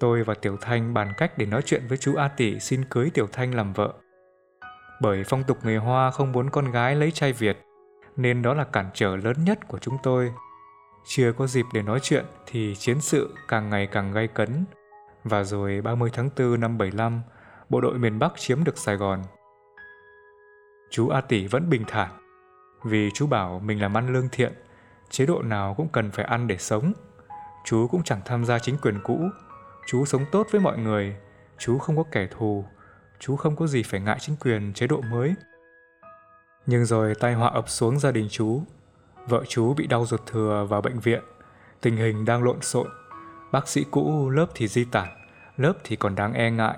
Tôi 0.00 0.22
và 0.22 0.34
Tiểu 0.34 0.56
Thanh 0.60 0.94
bàn 0.94 1.12
cách 1.16 1.38
để 1.38 1.46
nói 1.46 1.62
chuyện 1.62 1.82
với 1.88 1.98
chú 1.98 2.14
A 2.14 2.28
Tỷ 2.28 2.60
xin 2.60 2.84
cưới 2.84 3.10
Tiểu 3.14 3.26
Thanh 3.32 3.54
làm 3.54 3.72
vợ. 3.72 3.92
Bởi 5.00 5.24
phong 5.28 5.44
tục 5.44 5.58
người 5.62 5.76
Hoa 5.76 6.10
không 6.10 6.32
muốn 6.32 6.50
con 6.50 6.70
gái 6.70 6.94
lấy 6.94 7.10
trai 7.10 7.32
Việt, 7.32 7.58
nên 8.16 8.42
đó 8.42 8.54
là 8.54 8.64
cản 8.64 8.90
trở 8.94 9.16
lớn 9.16 9.36
nhất 9.44 9.68
của 9.68 9.78
chúng 9.78 9.96
tôi. 10.02 10.32
Chưa 11.06 11.32
có 11.32 11.46
dịp 11.46 11.66
để 11.74 11.82
nói 11.82 12.00
chuyện 12.02 12.24
thì 12.46 12.74
chiến 12.74 13.00
sự 13.00 13.34
càng 13.48 13.70
ngày 13.70 13.86
càng 13.86 14.12
gay 14.12 14.28
cấn. 14.28 14.64
Và 15.28 15.44
rồi 15.44 15.80
30 15.80 16.10
tháng 16.12 16.30
4 16.36 16.60
năm 16.60 16.78
75, 16.78 17.20
bộ 17.68 17.80
đội 17.80 17.98
miền 17.98 18.18
Bắc 18.18 18.32
chiếm 18.36 18.64
được 18.64 18.78
Sài 18.78 18.96
Gòn. 18.96 19.22
Chú 20.90 21.08
A 21.08 21.20
Tỷ 21.20 21.46
vẫn 21.46 21.70
bình 21.70 21.84
thản, 21.86 22.10
vì 22.84 23.10
chú 23.14 23.26
bảo 23.26 23.60
mình 23.64 23.82
làm 23.82 23.96
ăn 23.96 24.12
lương 24.12 24.28
thiện, 24.32 24.52
chế 25.10 25.26
độ 25.26 25.42
nào 25.42 25.74
cũng 25.74 25.88
cần 25.88 26.10
phải 26.10 26.24
ăn 26.24 26.46
để 26.46 26.56
sống. 26.58 26.92
Chú 27.64 27.88
cũng 27.90 28.02
chẳng 28.02 28.20
tham 28.24 28.44
gia 28.44 28.58
chính 28.58 28.78
quyền 28.78 29.00
cũ 29.04 29.20
Chú 29.86 30.04
sống 30.04 30.24
tốt 30.32 30.46
với 30.50 30.60
mọi 30.60 30.78
người, 30.78 31.16
chú 31.58 31.78
không 31.78 31.96
có 31.96 32.04
kẻ 32.12 32.28
thù, 32.30 32.64
chú 33.18 33.36
không 33.36 33.56
có 33.56 33.66
gì 33.66 33.82
phải 33.82 34.00
ngại 34.00 34.16
chính 34.20 34.36
quyền 34.36 34.72
chế 34.72 34.86
độ 34.86 35.00
mới. 35.10 35.34
Nhưng 36.66 36.84
rồi 36.84 37.14
tai 37.20 37.34
họa 37.34 37.48
ập 37.48 37.68
xuống 37.68 37.98
gia 37.98 38.10
đình 38.12 38.28
chú. 38.30 38.62
Vợ 39.28 39.44
chú 39.48 39.74
bị 39.74 39.86
đau 39.86 40.06
ruột 40.06 40.20
thừa 40.26 40.66
vào 40.68 40.80
bệnh 40.80 41.00
viện, 41.00 41.22
tình 41.80 41.96
hình 41.96 42.24
đang 42.24 42.42
lộn 42.42 42.60
xộn. 42.60 42.86
Bác 43.52 43.68
sĩ 43.68 43.84
cũ 43.90 44.30
lớp 44.30 44.46
thì 44.54 44.68
di 44.68 44.84
tản, 44.84 45.08
lớp 45.56 45.72
thì 45.84 45.96
còn 45.96 46.14
đáng 46.14 46.32
e 46.32 46.50
ngại, 46.50 46.76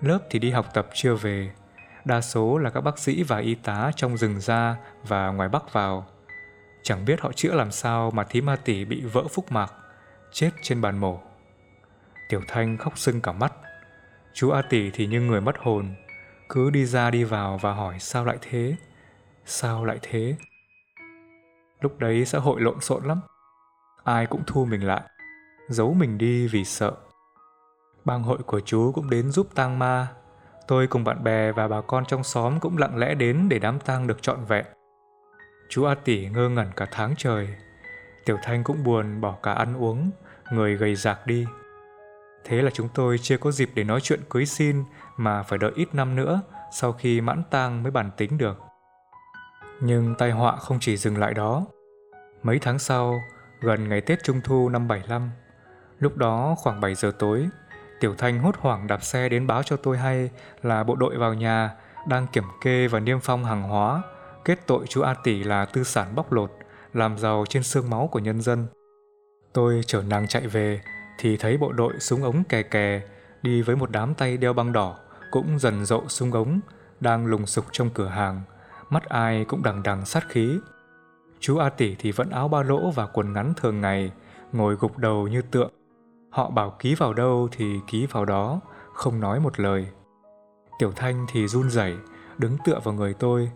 lớp 0.00 0.18
thì 0.30 0.38
đi 0.38 0.50
học 0.50 0.66
tập 0.74 0.88
chưa 0.94 1.14
về. 1.14 1.50
Đa 2.04 2.20
số 2.20 2.58
là 2.58 2.70
các 2.70 2.80
bác 2.80 2.98
sĩ 2.98 3.22
và 3.22 3.38
y 3.38 3.54
tá 3.54 3.90
trong 3.96 4.16
rừng 4.16 4.40
ra 4.40 4.76
và 5.08 5.28
ngoài 5.28 5.48
Bắc 5.48 5.72
vào. 5.72 6.06
Chẳng 6.82 7.04
biết 7.04 7.20
họ 7.20 7.32
chữa 7.32 7.54
làm 7.54 7.70
sao 7.70 8.10
mà 8.10 8.24
thí 8.24 8.40
Ma 8.40 8.56
Tỷ 8.56 8.84
bị 8.84 9.00
vỡ 9.00 9.24
phúc 9.28 9.52
mạc, 9.52 9.72
chết 10.32 10.50
trên 10.62 10.80
bàn 10.80 10.98
mổ. 10.98 11.20
Tiểu 12.28 12.40
Thanh 12.48 12.78
khóc 12.78 12.98
sưng 12.98 13.20
cả 13.20 13.32
mắt. 13.32 13.52
Chú 14.32 14.50
A 14.50 14.62
Tỷ 14.62 14.90
thì 14.90 15.06
như 15.06 15.20
người 15.20 15.40
mất 15.40 15.56
hồn, 15.58 15.94
cứ 16.48 16.70
đi 16.70 16.84
ra 16.84 17.10
đi 17.10 17.24
vào 17.24 17.58
và 17.58 17.72
hỏi 17.72 17.98
sao 17.98 18.24
lại 18.24 18.36
thế? 18.40 18.76
Sao 19.44 19.84
lại 19.84 19.98
thế? 20.02 20.36
Lúc 21.80 21.98
đấy 21.98 22.24
xã 22.24 22.38
hội 22.38 22.60
lộn 22.60 22.80
xộn 22.80 23.04
lắm. 23.04 23.20
Ai 24.04 24.26
cũng 24.26 24.42
thu 24.46 24.64
mình 24.64 24.86
lại, 24.86 25.02
giấu 25.70 25.94
mình 25.94 26.18
đi 26.18 26.46
vì 26.46 26.64
sợ. 26.64 26.92
Bang 28.04 28.22
hội 28.22 28.38
của 28.46 28.60
chú 28.60 28.92
cũng 28.94 29.10
đến 29.10 29.30
giúp 29.30 29.48
tang 29.54 29.78
ma. 29.78 30.08
Tôi 30.68 30.86
cùng 30.86 31.04
bạn 31.04 31.24
bè 31.24 31.52
và 31.52 31.68
bà 31.68 31.80
con 31.80 32.04
trong 32.04 32.24
xóm 32.24 32.60
cũng 32.60 32.78
lặng 32.78 32.96
lẽ 32.96 33.14
đến 33.14 33.48
để 33.48 33.58
đám 33.58 33.80
tang 33.80 34.06
được 34.06 34.22
trọn 34.22 34.44
vẹn. 34.44 34.64
Chú 35.68 35.84
A 35.84 35.94
Tỷ 35.94 36.28
ngơ 36.28 36.48
ngẩn 36.48 36.70
cả 36.76 36.86
tháng 36.90 37.14
trời. 37.16 37.48
Tiểu 38.24 38.36
Thanh 38.42 38.64
cũng 38.64 38.84
buồn 38.84 39.20
bỏ 39.20 39.36
cả 39.42 39.52
ăn 39.52 39.76
uống, 39.76 40.10
người 40.52 40.76
gầy 40.76 40.94
rạc 40.94 41.26
đi. 41.26 41.46
Thế 42.44 42.62
là 42.62 42.70
chúng 42.70 42.88
tôi 42.94 43.18
chưa 43.18 43.38
có 43.38 43.50
dịp 43.50 43.70
để 43.74 43.84
nói 43.84 44.00
chuyện 44.00 44.20
cưới 44.30 44.46
xin 44.46 44.84
mà 45.16 45.42
phải 45.42 45.58
đợi 45.58 45.72
ít 45.74 45.94
năm 45.94 46.16
nữa 46.16 46.40
sau 46.72 46.92
khi 46.92 47.20
mãn 47.20 47.42
tang 47.50 47.82
mới 47.82 47.92
bàn 47.92 48.10
tính 48.16 48.38
được. 48.38 48.58
Nhưng 49.80 50.14
tai 50.18 50.30
họa 50.30 50.56
không 50.56 50.78
chỉ 50.80 50.96
dừng 50.96 51.18
lại 51.18 51.34
đó. 51.34 51.66
Mấy 52.42 52.58
tháng 52.58 52.78
sau, 52.78 53.20
gần 53.60 53.88
ngày 53.88 54.00
Tết 54.00 54.18
Trung 54.24 54.40
Thu 54.44 54.68
năm 54.68 54.88
75, 54.88 55.30
lúc 56.00 56.16
đó 56.16 56.54
khoảng 56.58 56.80
7 56.80 56.94
giờ 56.94 57.12
tối, 57.18 57.48
Tiểu 58.00 58.14
Thanh 58.18 58.38
hốt 58.38 58.56
hoảng 58.58 58.86
đạp 58.86 59.02
xe 59.02 59.28
đến 59.28 59.46
báo 59.46 59.62
cho 59.62 59.76
tôi 59.76 59.98
hay 59.98 60.30
là 60.62 60.84
bộ 60.84 60.94
đội 60.94 61.16
vào 61.16 61.34
nhà 61.34 61.70
đang 62.08 62.26
kiểm 62.26 62.44
kê 62.60 62.88
và 62.88 63.00
niêm 63.00 63.20
phong 63.20 63.44
hàng 63.44 63.62
hóa, 63.62 64.02
kết 64.44 64.66
tội 64.66 64.86
chú 64.88 65.02
A 65.02 65.14
Tỷ 65.24 65.44
là 65.44 65.64
tư 65.64 65.84
sản 65.84 66.14
bóc 66.14 66.32
lột, 66.32 66.50
làm 66.94 67.18
giàu 67.18 67.44
trên 67.48 67.62
xương 67.62 67.90
máu 67.90 68.08
của 68.12 68.18
nhân 68.18 68.40
dân. 68.40 68.66
Tôi 69.52 69.80
chở 69.86 70.02
nàng 70.02 70.28
chạy 70.28 70.46
về 70.46 70.80
thì 71.18 71.36
thấy 71.36 71.56
bộ 71.56 71.72
đội 71.72 71.94
súng 72.00 72.22
ống 72.22 72.44
kè 72.44 72.62
kè 72.62 73.02
đi 73.42 73.62
với 73.62 73.76
một 73.76 73.90
đám 73.90 74.14
tay 74.14 74.36
đeo 74.36 74.52
băng 74.52 74.72
đỏ 74.72 74.98
cũng 75.30 75.58
dần 75.58 75.84
rộ 75.84 76.02
súng 76.08 76.32
ống 76.32 76.60
đang 77.00 77.26
lùng 77.26 77.46
sục 77.46 77.64
trong 77.72 77.90
cửa 77.90 78.08
hàng, 78.08 78.42
mắt 78.90 79.04
ai 79.08 79.44
cũng 79.44 79.62
đằng 79.62 79.82
đằng 79.82 80.06
sát 80.06 80.28
khí. 80.28 80.58
Chú 81.40 81.58
A 81.58 81.68
Tỷ 81.68 81.94
thì 81.94 82.12
vẫn 82.12 82.30
áo 82.30 82.48
ba 82.48 82.62
lỗ 82.62 82.90
và 82.90 83.06
quần 83.06 83.32
ngắn 83.32 83.52
thường 83.56 83.80
ngày, 83.80 84.12
ngồi 84.52 84.74
gục 84.74 84.98
đầu 84.98 85.28
như 85.28 85.42
tượng. 85.42 85.70
Họ 86.30 86.50
bảo 86.50 86.70
ký 86.78 86.94
vào 86.94 87.14
đâu 87.14 87.48
thì 87.52 87.80
ký 87.86 88.06
vào 88.06 88.24
đó, 88.24 88.60
không 88.94 89.20
nói 89.20 89.40
một 89.40 89.60
lời. 89.60 89.86
Tiểu 90.78 90.92
Thanh 90.96 91.26
thì 91.32 91.48
run 91.48 91.70
rẩy, 91.70 91.96
đứng 92.38 92.56
tựa 92.64 92.80
vào 92.84 92.94
người 92.94 93.14
tôi, 93.14 93.50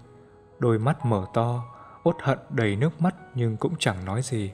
đôi 0.58 0.78
mắt 0.78 1.04
mở 1.04 1.26
to, 1.34 1.64
uất 2.04 2.16
hận 2.22 2.38
đầy 2.50 2.76
nước 2.76 3.00
mắt 3.00 3.14
nhưng 3.34 3.56
cũng 3.56 3.74
chẳng 3.78 4.04
nói 4.04 4.22
gì. 4.22 4.52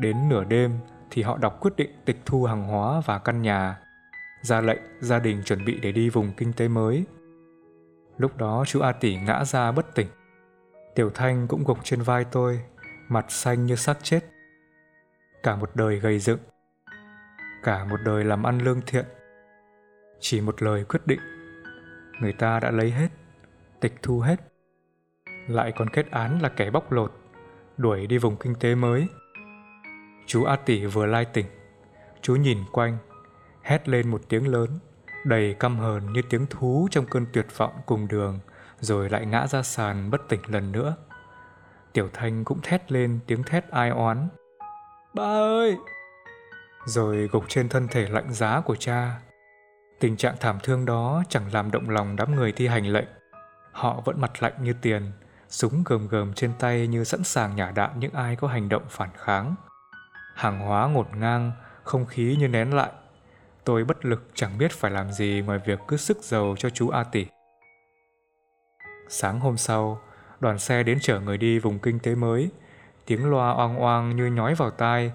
Đến 0.00 0.28
nửa 0.28 0.44
đêm 0.44 0.78
thì 1.10 1.22
họ 1.22 1.38
đọc 1.38 1.60
quyết 1.60 1.76
định 1.76 1.90
tịch 2.04 2.20
thu 2.26 2.44
hàng 2.44 2.64
hóa 2.64 3.00
và 3.06 3.18
căn 3.18 3.42
nhà, 3.42 3.80
ra 4.42 4.60
lệnh 4.60 4.80
gia 5.00 5.18
đình 5.18 5.42
chuẩn 5.44 5.64
bị 5.64 5.80
để 5.80 5.92
đi 5.92 6.10
vùng 6.10 6.32
kinh 6.36 6.52
tế 6.52 6.68
mới. 6.68 7.04
Lúc 8.16 8.36
đó 8.36 8.64
chú 8.66 8.80
A 8.80 8.92
Tỷ 8.92 9.16
ngã 9.16 9.44
ra 9.44 9.72
bất 9.72 9.94
tỉnh. 9.94 10.08
Tiểu 10.94 11.10
Thanh 11.14 11.48
cũng 11.48 11.64
gục 11.64 11.78
trên 11.84 12.02
vai 12.02 12.24
tôi, 12.24 12.60
mặt 13.08 13.26
xanh 13.28 13.66
như 13.66 13.76
xác 13.76 13.98
chết. 14.02 14.20
Cả 15.42 15.56
một 15.56 15.70
đời 15.74 15.98
gầy 15.98 16.18
dựng, 16.18 16.38
cả 17.62 17.84
một 17.84 17.96
đời 18.04 18.24
làm 18.24 18.42
ăn 18.42 18.58
lương 18.58 18.80
thiện. 18.86 19.04
Chỉ 20.20 20.40
một 20.40 20.62
lời 20.62 20.84
quyết 20.84 21.06
định, 21.06 21.20
người 22.20 22.32
ta 22.32 22.60
đã 22.60 22.70
lấy 22.70 22.90
hết, 22.90 23.08
tịch 23.80 23.94
thu 24.02 24.20
hết. 24.20 24.36
Lại 25.48 25.72
còn 25.76 25.90
kết 25.90 26.10
án 26.10 26.42
là 26.42 26.48
kẻ 26.48 26.70
bóc 26.70 26.92
lột, 26.92 27.12
đuổi 27.76 28.06
đi 28.06 28.18
vùng 28.18 28.36
kinh 28.36 28.54
tế 28.54 28.74
mới. 28.74 29.06
Chú 30.26 30.44
A 30.44 30.56
Tỷ 30.56 30.86
vừa 30.86 31.06
lai 31.06 31.24
tỉnh, 31.24 31.46
chú 32.20 32.36
nhìn 32.36 32.58
quanh, 32.72 32.98
hét 33.62 33.88
lên 33.88 34.10
một 34.10 34.20
tiếng 34.28 34.48
lớn, 34.48 34.78
đầy 35.24 35.54
căm 35.54 35.78
hờn 35.78 36.12
như 36.12 36.22
tiếng 36.30 36.46
thú 36.46 36.88
trong 36.90 37.06
cơn 37.06 37.26
tuyệt 37.32 37.46
vọng 37.56 37.72
cùng 37.86 38.08
đường, 38.08 38.40
rồi 38.80 39.10
lại 39.10 39.26
ngã 39.26 39.46
ra 39.46 39.62
sàn 39.62 40.10
bất 40.10 40.28
tỉnh 40.28 40.40
lần 40.48 40.72
nữa. 40.72 40.96
Tiểu 41.92 42.08
Thanh 42.12 42.44
cũng 42.44 42.60
thét 42.62 42.92
lên 42.92 43.18
tiếng 43.26 43.42
thét 43.42 43.70
ai 43.70 43.90
oán. 43.90 44.28
Ba 45.14 45.22
ơi! 45.22 45.76
Rồi 46.84 47.28
gục 47.32 47.44
trên 47.48 47.68
thân 47.68 47.88
thể 47.88 48.08
lạnh 48.08 48.32
giá 48.32 48.60
của 48.60 48.76
cha. 48.76 49.20
Tình 50.00 50.16
trạng 50.16 50.34
thảm 50.40 50.58
thương 50.62 50.84
đó 50.84 51.22
chẳng 51.28 51.52
làm 51.52 51.70
động 51.70 51.90
lòng 51.90 52.16
đám 52.16 52.34
người 52.34 52.52
thi 52.52 52.66
hành 52.66 52.86
lệnh. 52.86 53.08
Họ 53.72 54.00
vẫn 54.04 54.20
mặt 54.20 54.42
lạnh 54.42 54.52
như 54.62 54.72
tiền, 54.82 55.12
súng 55.48 55.82
gầm 55.86 56.08
gầm 56.08 56.34
trên 56.34 56.52
tay 56.58 56.86
như 56.86 57.04
sẵn 57.04 57.24
sàng 57.24 57.56
nhả 57.56 57.70
đạn 57.70 58.00
những 58.00 58.12
ai 58.12 58.36
có 58.36 58.48
hành 58.48 58.68
động 58.68 58.82
phản 58.88 59.08
kháng. 59.16 59.54
Hàng 60.34 60.60
hóa 60.60 60.88
ngột 60.88 61.16
ngang, 61.16 61.52
không 61.82 62.06
khí 62.06 62.36
như 62.38 62.48
nén 62.48 62.74
lại. 62.74 62.90
Tôi 63.64 63.84
bất 63.84 64.04
lực 64.04 64.30
chẳng 64.34 64.58
biết 64.58 64.72
phải 64.72 64.90
làm 64.90 65.12
gì 65.12 65.42
ngoài 65.46 65.58
việc 65.66 65.78
cứ 65.88 65.96
sức 65.96 66.18
giàu 66.22 66.54
cho 66.58 66.70
chú 66.70 66.88
A 66.88 67.04
Tỷ. 67.04 67.26
Sáng 69.08 69.40
hôm 69.40 69.56
sau, 69.56 70.00
đoàn 70.40 70.58
xe 70.58 70.82
đến 70.82 70.98
chở 71.00 71.20
người 71.20 71.38
đi 71.38 71.58
vùng 71.58 71.78
kinh 71.78 71.98
tế 71.98 72.14
mới. 72.14 72.50
Tiếng 73.06 73.30
loa 73.30 73.52
oang 73.52 73.82
oang 73.82 74.16
như 74.16 74.26
nhói 74.26 74.54
vào 74.54 74.70
tai. 74.70 75.12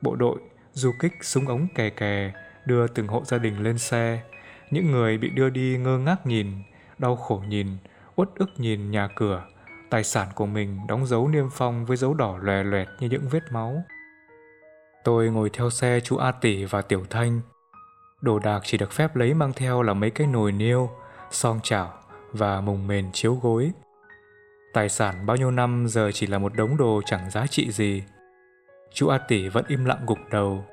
Bộ 0.00 0.16
đội, 0.16 0.38
du 0.76 0.92
kích 0.98 1.12
súng 1.20 1.48
ống 1.48 1.66
kè 1.74 1.90
kè 1.90 2.32
đưa 2.66 2.86
từng 2.86 3.08
hộ 3.08 3.22
gia 3.24 3.38
đình 3.38 3.62
lên 3.62 3.78
xe. 3.78 4.20
Những 4.70 4.90
người 4.90 5.18
bị 5.18 5.30
đưa 5.30 5.50
đi 5.50 5.78
ngơ 5.78 5.98
ngác 5.98 6.26
nhìn, 6.26 6.46
đau 6.98 7.16
khổ 7.16 7.42
nhìn, 7.48 7.66
uất 8.16 8.28
ức 8.34 8.50
nhìn 8.56 8.90
nhà 8.90 9.08
cửa, 9.16 9.44
tài 9.90 10.04
sản 10.04 10.28
của 10.34 10.46
mình 10.46 10.78
đóng 10.88 11.06
dấu 11.06 11.28
niêm 11.28 11.46
phong 11.52 11.86
với 11.86 11.96
dấu 11.96 12.14
đỏ 12.14 12.38
lòe 12.42 12.64
loẹt 12.64 12.88
như 13.00 13.08
những 13.08 13.28
vết 13.30 13.42
máu. 13.50 13.82
Tôi 15.04 15.28
ngồi 15.28 15.50
theo 15.50 15.70
xe 15.70 16.00
chú 16.00 16.16
A 16.16 16.32
Tỷ 16.32 16.64
và 16.64 16.82
Tiểu 16.82 17.04
Thanh. 17.10 17.40
Đồ 18.20 18.38
đạc 18.38 18.60
chỉ 18.64 18.78
được 18.78 18.92
phép 18.92 19.16
lấy 19.16 19.34
mang 19.34 19.52
theo 19.52 19.82
là 19.82 19.94
mấy 19.94 20.10
cái 20.10 20.26
nồi 20.26 20.52
niêu, 20.52 20.90
song 21.30 21.60
chảo 21.62 21.92
và 22.32 22.60
mùng 22.60 22.86
mền 22.86 23.12
chiếu 23.12 23.34
gối. 23.34 23.72
Tài 24.72 24.88
sản 24.88 25.26
bao 25.26 25.36
nhiêu 25.36 25.50
năm 25.50 25.86
giờ 25.88 26.10
chỉ 26.14 26.26
là 26.26 26.38
một 26.38 26.54
đống 26.54 26.76
đồ 26.76 27.00
chẳng 27.06 27.30
giá 27.30 27.46
trị 27.46 27.72
gì. 27.72 28.02
Chú 28.92 29.08
A 29.08 29.18
Tỷ 29.18 29.48
vẫn 29.48 29.64
im 29.68 29.84
lặng 29.84 30.06
gục 30.06 30.18
đầu. 30.30 30.64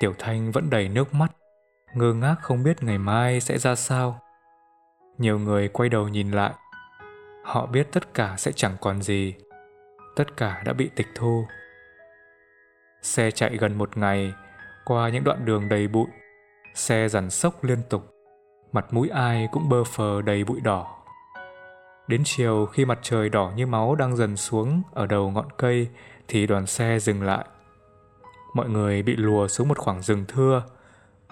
Tiểu 0.00 0.14
Thanh 0.18 0.52
vẫn 0.52 0.70
đầy 0.70 0.88
nước 0.88 1.14
mắt, 1.14 1.32
ngơ 1.94 2.14
ngác 2.14 2.36
không 2.42 2.62
biết 2.62 2.82
ngày 2.82 2.98
mai 2.98 3.40
sẽ 3.40 3.58
ra 3.58 3.74
sao. 3.74 4.20
Nhiều 5.18 5.38
người 5.38 5.68
quay 5.68 5.88
đầu 5.88 6.08
nhìn 6.08 6.30
lại. 6.30 6.52
Họ 7.44 7.66
biết 7.66 7.88
tất 7.92 8.14
cả 8.14 8.34
sẽ 8.38 8.52
chẳng 8.52 8.76
còn 8.80 9.02
gì. 9.02 9.34
Tất 10.16 10.36
cả 10.36 10.62
đã 10.64 10.72
bị 10.72 10.90
tịch 10.96 11.08
thu. 11.14 11.46
Xe 13.02 13.30
chạy 13.30 13.56
gần 13.56 13.78
một 13.78 13.96
ngày, 13.96 14.32
qua 14.84 15.08
những 15.08 15.24
đoạn 15.24 15.44
đường 15.44 15.68
đầy 15.68 15.88
bụi. 15.88 16.06
Xe 16.74 17.08
dằn 17.08 17.30
sốc 17.30 17.64
liên 17.64 17.78
tục. 17.90 18.14
Mặt 18.72 18.86
mũi 18.90 19.08
ai 19.08 19.48
cũng 19.52 19.68
bơ 19.68 19.84
phờ 19.84 20.22
đầy 20.22 20.44
bụi 20.44 20.60
đỏ. 20.60 21.03
Đến 22.06 22.22
chiều 22.24 22.66
khi 22.66 22.84
mặt 22.84 22.98
trời 23.02 23.28
đỏ 23.28 23.52
như 23.56 23.66
máu 23.66 23.94
đang 23.94 24.16
dần 24.16 24.36
xuống 24.36 24.82
ở 24.92 25.06
đầu 25.06 25.30
ngọn 25.30 25.46
cây 25.56 25.88
thì 26.28 26.46
đoàn 26.46 26.66
xe 26.66 26.98
dừng 26.98 27.22
lại. 27.22 27.44
Mọi 28.54 28.68
người 28.68 29.02
bị 29.02 29.16
lùa 29.16 29.48
xuống 29.48 29.68
một 29.68 29.78
khoảng 29.78 30.02
rừng 30.02 30.24
thưa. 30.28 30.62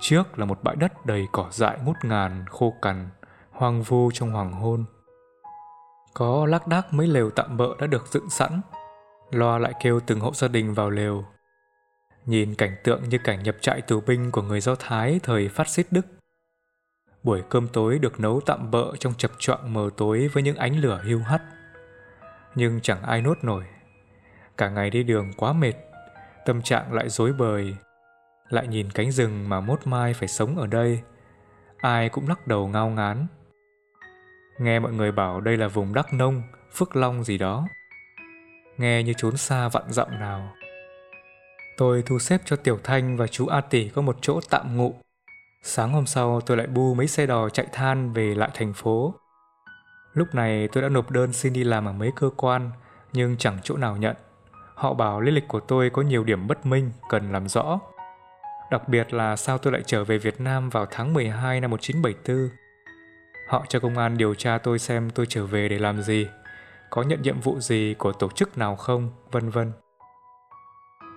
Trước 0.01 0.39
là 0.39 0.45
một 0.45 0.63
bãi 0.63 0.77
đất 0.77 1.07
đầy 1.07 1.27
cỏ 1.33 1.49
dại 1.51 1.79
ngút 1.85 1.97
ngàn, 2.03 2.45
khô 2.51 2.75
cằn, 2.83 3.09
hoang 3.51 3.83
vu 3.83 4.11
trong 4.11 4.31
hoàng 4.31 4.53
hôn. 4.53 4.85
Có 6.15 6.47
lác 6.47 6.67
đác 6.67 6.93
mấy 6.95 7.07
lều 7.07 7.31
tạm 7.31 7.57
bỡ 7.57 7.69
đã 7.81 7.87
được 7.87 8.07
dựng 8.07 8.31
sẵn. 8.31 8.61
Loa 9.31 9.59
lại 9.59 9.73
kêu 9.83 10.01
từng 10.01 10.21
hộ 10.21 10.33
gia 10.35 10.49
đình 10.49 10.75
vào 10.75 10.91
lều. 10.91 11.25
Nhìn 12.27 12.55
cảnh 12.55 12.77
tượng 12.85 13.09
như 13.09 13.19
cảnh 13.19 13.43
nhập 13.43 13.57
trại 13.61 13.81
tù 13.81 14.01
binh 14.01 14.31
của 14.31 14.43
người 14.43 14.61
Do 14.61 14.75
Thái 14.75 15.21
thời 15.23 15.49
phát 15.49 15.69
xít 15.69 15.87
Đức. 15.91 16.07
Buổi 17.23 17.43
cơm 17.49 17.69
tối 17.69 17.99
được 17.99 18.21
nấu 18.21 18.41
tạm 18.47 18.71
bợ 18.71 18.97
trong 18.97 19.15
chập 19.15 19.31
choạng 19.39 19.73
mờ 19.73 19.91
tối 19.97 20.29
với 20.33 20.43
những 20.43 20.57
ánh 20.57 20.81
lửa 20.81 21.03
hiu 21.07 21.19
hắt. 21.19 21.43
Nhưng 22.55 22.81
chẳng 22.81 23.03
ai 23.03 23.23
nốt 23.23 23.39
nổi. 23.43 23.65
Cả 24.57 24.69
ngày 24.69 24.91
đi 24.91 25.03
đường 25.03 25.33
quá 25.37 25.53
mệt, 25.53 25.73
tâm 26.47 26.63
trạng 26.63 26.93
lại 26.93 27.09
rối 27.09 27.33
bời. 27.33 27.77
Lại 28.49 28.67
nhìn 28.67 28.91
cánh 28.91 29.13
rừng 29.13 29.49
mà 29.49 29.61
mốt 29.61 29.81
mai 29.85 30.15
phải 30.15 30.29
sống 30.29 30.59
ở 30.59 30.67
đây. 30.67 31.01
Ai 31.77 32.09
cũng 32.09 32.29
lắc 32.29 32.47
đầu 32.47 32.69
ngao 32.69 32.89
ngán. 32.89 33.27
Nghe 34.59 34.79
mọi 34.79 34.93
người 34.93 35.13
bảo 35.13 35.41
đây 35.41 35.57
là 35.57 35.69
vùng 35.69 35.95
Đắk 35.95 36.13
Nông, 36.13 36.43
Phước 36.73 36.97
Long 36.97 37.25
gì 37.25 37.39
đó. 37.39 37.69
Nghe 38.77 39.03
như 39.03 39.13
trốn 39.17 39.37
xa 39.37 39.69
vạn 39.69 39.93
dặm 39.93 40.11
nào. 40.11 40.55
Tôi 41.77 42.03
thu 42.07 42.19
xếp 42.19 42.41
cho 42.45 42.57
Tiểu 42.57 42.79
Thanh 42.85 43.17
và 43.17 43.27
chú 43.27 43.47
A 43.47 43.61
Tỷ 43.61 43.89
có 43.89 44.03
một 44.03 44.17
chỗ 44.21 44.41
tạm 44.51 44.77
ngụ. 44.77 44.95
Sáng 45.65 45.93
hôm 45.93 46.07
sau 46.07 46.41
tôi 46.41 46.57
lại 46.57 46.67
bu 46.67 46.95
mấy 46.95 47.07
xe 47.07 47.27
đò 47.27 47.49
chạy 47.49 47.67
than 47.73 48.13
về 48.13 48.35
lại 48.35 48.51
thành 48.55 48.73
phố. 48.73 49.15
Lúc 50.13 50.35
này 50.35 50.69
tôi 50.69 50.83
đã 50.83 50.89
nộp 50.89 51.11
đơn 51.11 51.33
xin 51.33 51.53
đi 51.53 51.65
làm 51.65 51.89
ở 51.89 51.93
mấy 51.93 52.13
cơ 52.17 52.31
quan, 52.37 52.71
nhưng 53.13 53.37
chẳng 53.37 53.59
chỗ 53.63 53.77
nào 53.77 53.97
nhận. 53.97 54.17
Họ 54.75 54.95
bảo 54.95 55.21
lý 55.21 55.33
lịch 55.33 55.49
của 55.49 55.61
tôi 55.61 55.91
có 55.91 56.03
nhiều 56.03 56.25
điểm 56.25 56.47
bất 56.47 56.67
minh, 56.67 56.91
cần 57.09 57.33
làm 57.33 57.49
rõ. 57.49 57.81
Đặc 58.71 58.89
biệt 58.89 59.15
là 59.15 59.37
sao 59.37 59.59
tôi 59.59 59.73
lại 59.73 59.83
trở 59.87 60.05
về 60.05 60.19
Việt 60.19 60.41
Nam 60.41 60.71
vào 60.71 60.87
tháng 60.91 61.15
12 61.15 61.61
năm 61.61 61.71
1974. 61.71 62.49
Họ 63.49 63.65
cho 63.69 63.81
công 63.81 63.99
an 63.99 64.17
điều 64.17 64.35
tra 64.35 64.59
tôi 64.59 64.79
xem 64.79 65.11
tôi 65.11 65.27
trở 65.29 65.47
về 65.47 65.69
để 65.69 65.79
làm 65.79 66.03
gì, 66.03 66.27
có 66.91 67.03
nhận 67.03 67.23
nhiệm 67.23 67.41
vụ 67.41 67.61
gì 67.61 67.95
của 67.99 68.13
tổ 68.13 68.29
chức 68.31 68.59
nào 68.59 68.77
không, 68.77 69.11
vân 69.31 69.51
vân. 69.51 69.73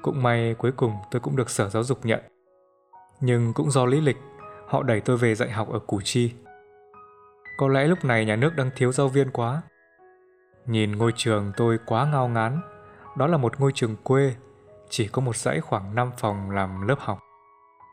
Cũng 0.02 0.24
may 0.24 0.56
cuối 0.58 0.72
cùng 0.72 0.94
tôi 1.12 1.20
cũng 1.20 1.36
được 1.36 1.50
Sở 1.50 1.70
Giáo 1.70 1.84
dục 1.84 2.06
nhận. 2.06 2.20
Nhưng 3.20 3.54
cũng 3.54 3.72
do 3.72 3.86
lý 3.86 4.02
lịch, 4.02 4.18
họ 4.68 4.84
đẩy 4.84 5.02
tôi 5.02 5.18
về 5.18 5.36
dạy 5.36 5.50
học 5.50 5.70
ở 5.70 5.80
Củ 5.80 6.02
Chi. 6.02 6.34
Có 7.58 7.68
lẽ 7.68 7.88
lúc 7.88 8.06
này 8.06 8.26
nhà 8.26 8.36
nước 8.36 8.56
đang 8.56 8.70
thiếu 8.76 8.92
giáo 8.92 9.08
viên 9.08 9.32
quá. 9.32 9.62
Nhìn 10.66 10.92
ngôi 10.92 11.14
trường 11.16 11.52
tôi 11.58 11.80
quá 11.86 12.08
ngao 12.12 12.28
ngán. 12.28 12.62
Đó 13.18 13.28
là 13.28 13.38
một 13.38 13.60
ngôi 13.60 13.72
trường 13.76 13.96
quê, 14.04 14.36
chỉ 14.90 15.08
có 15.08 15.22
một 15.22 15.36
dãy 15.36 15.62
khoảng 15.62 15.96
5 15.96 16.12
phòng 16.18 16.52
làm 16.52 16.88
lớp 16.88 17.00
học. 17.00 17.20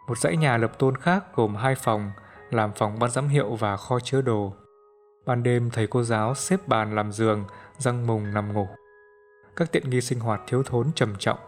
Một 0.08 0.18
dãy 0.18 0.36
nhà 0.36 0.56
lập 0.56 0.78
tôn 0.78 0.96
khác 0.96 1.24
gồm 1.34 1.54
hai 1.54 1.74
phòng 1.74 2.10
làm 2.50 2.72
phòng 2.72 2.98
ban 2.98 3.10
giám 3.10 3.28
hiệu 3.28 3.54
và 3.54 3.76
kho 3.76 4.00
chứa 4.00 4.22
đồ. 4.22 4.52
Ban 5.26 5.42
đêm 5.42 5.70
thầy 5.70 5.86
cô 5.86 6.02
giáo 6.02 6.34
xếp 6.34 6.68
bàn 6.68 6.94
làm 6.94 7.12
giường, 7.12 7.44
răng 7.78 8.06
mùng 8.06 8.34
nằm 8.34 8.52
ngủ. 8.52 8.68
Các 9.56 9.72
tiện 9.72 9.90
nghi 9.90 10.00
sinh 10.00 10.20
hoạt 10.20 10.40
thiếu 10.46 10.62
thốn 10.62 10.92
trầm 10.94 11.14
trọng. 11.18 11.38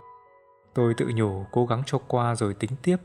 Tôi 0.75 0.95
tự 0.95 1.11
nhủ 1.15 1.47
cố 1.53 1.67
gắng 1.67 1.83
cho 1.87 1.99
qua 2.09 2.35
rồi 2.35 2.55
tính 2.55 2.71
tiếp. 2.83 2.97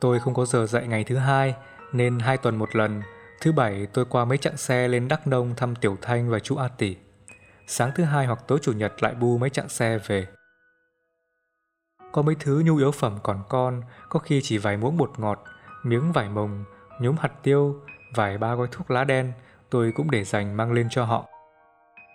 Tôi 0.00 0.20
không 0.20 0.34
có 0.34 0.44
giờ 0.44 0.66
dạy 0.66 0.86
ngày 0.86 1.04
thứ 1.04 1.16
hai, 1.16 1.54
nên 1.92 2.18
hai 2.18 2.36
tuần 2.36 2.56
một 2.56 2.76
lần, 2.76 3.02
thứ 3.40 3.52
bảy 3.52 3.86
tôi 3.86 4.04
qua 4.04 4.24
mấy 4.24 4.38
chặng 4.38 4.56
xe 4.56 4.88
lên 4.88 5.08
Đắk 5.08 5.26
Nông 5.26 5.54
thăm 5.56 5.76
Tiểu 5.76 5.96
Thanh 6.02 6.30
và 6.30 6.38
chú 6.38 6.56
A 6.56 6.68
Tỷ. 6.68 6.96
Sáng 7.66 7.90
thứ 7.94 8.04
hai 8.04 8.26
hoặc 8.26 8.38
tối 8.46 8.58
chủ 8.62 8.72
nhật 8.72 9.02
lại 9.02 9.14
bu 9.14 9.38
mấy 9.38 9.50
chặng 9.50 9.68
xe 9.68 9.98
về. 10.06 10.26
Có 12.12 12.22
mấy 12.22 12.36
thứ 12.40 12.62
nhu 12.64 12.76
yếu 12.76 12.90
phẩm 12.90 13.18
còn 13.22 13.42
con, 13.48 13.82
có 14.08 14.20
khi 14.20 14.40
chỉ 14.42 14.58
vài 14.58 14.76
muỗng 14.76 14.96
bột 14.96 15.18
ngọt, 15.18 15.44
miếng 15.82 16.12
vải 16.12 16.28
mồng, 16.28 16.64
nhúm 17.00 17.16
hạt 17.16 17.32
tiêu, 17.42 17.80
vài 18.14 18.38
ba 18.38 18.54
gói 18.54 18.68
thuốc 18.70 18.90
lá 18.90 19.04
đen, 19.04 19.32
tôi 19.70 19.92
cũng 19.92 20.10
để 20.10 20.24
dành 20.24 20.56
mang 20.56 20.72
lên 20.72 20.88
cho 20.90 21.04
họ. 21.04 21.26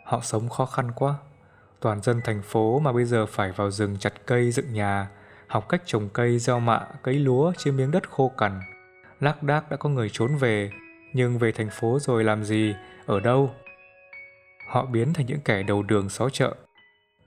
Họ 0.05 0.19
sống 0.23 0.49
khó 0.49 0.65
khăn 0.65 0.91
quá. 0.95 1.15
Toàn 1.79 2.01
dân 2.01 2.21
thành 2.23 2.41
phố 2.41 2.79
mà 2.79 2.91
bây 2.91 3.05
giờ 3.05 3.25
phải 3.25 3.51
vào 3.51 3.71
rừng 3.71 3.97
chặt 3.99 4.13
cây 4.25 4.51
dựng 4.51 4.73
nhà, 4.73 5.09
học 5.47 5.69
cách 5.69 5.81
trồng 5.85 6.09
cây, 6.09 6.39
gieo 6.39 6.59
mạ, 6.59 6.79
cấy 7.03 7.15
lúa 7.15 7.53
trên 7.57 7.77
miếng 7.77 7.91
đất 7.91 8.09
khô 8.09 8.31
cằn. 8.37 8.59
Lác 9.19 9.43
đác 9.43 9.71
đã 9.71 9.77
có 9.77 9.89
người 9.89 10.09
trốn 10.09 10.35
về, 10.35 10.71
nhưng 11.13 11.37
về 11.37 11.51
thành 11.51 11.69
phố 11.71 11.99
rồi 11.99 12.23
làm 12.23 12.43
gì, 12.43 12.75
ở 13.05 13.19
đâu? 13.19 13.51
Họ 14.67 14.85
biến 14.85 15.13
thành 15.13 15.25
những 15.25 15.41
kẻ 15.45 15.63
đầu 15.63 15.83
đường 15.83 16.09
xó 16.09 16.29
chợ. 16.29 16.55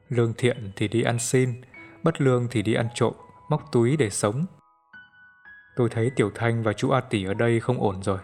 Lương 0.08 0.35
thiện 0.35 0.73
thì 0.76 0.88
đi 0.88 1.02
ăn 1.02 1.18
xin, 1.18 1.61
bất 2.02 2.20
lương 2.20 2.49
thì 2.50 2.62
đi 2.62 2.75
ăn 2.75 2.88
trộm, 2.94 3.14
móc 3.49 3.73
túi 3.73 3.96
để 3.96 4.11
sống. 4.11 4.46
Tôi 5.76 5.88
thấy 5.88 6.11
Tiểu 6.16 6.30
Thanh 6.35 6.62
và 6.62 6.73
chú 6.73 6.90
A 6.90 7.00
Tỷ 7.00 7.25
ở 7.25 7.35
đây 7.35 7.61
không 7.61 7.82
ổn 7.82 8.02
rồi. 8.02 8.18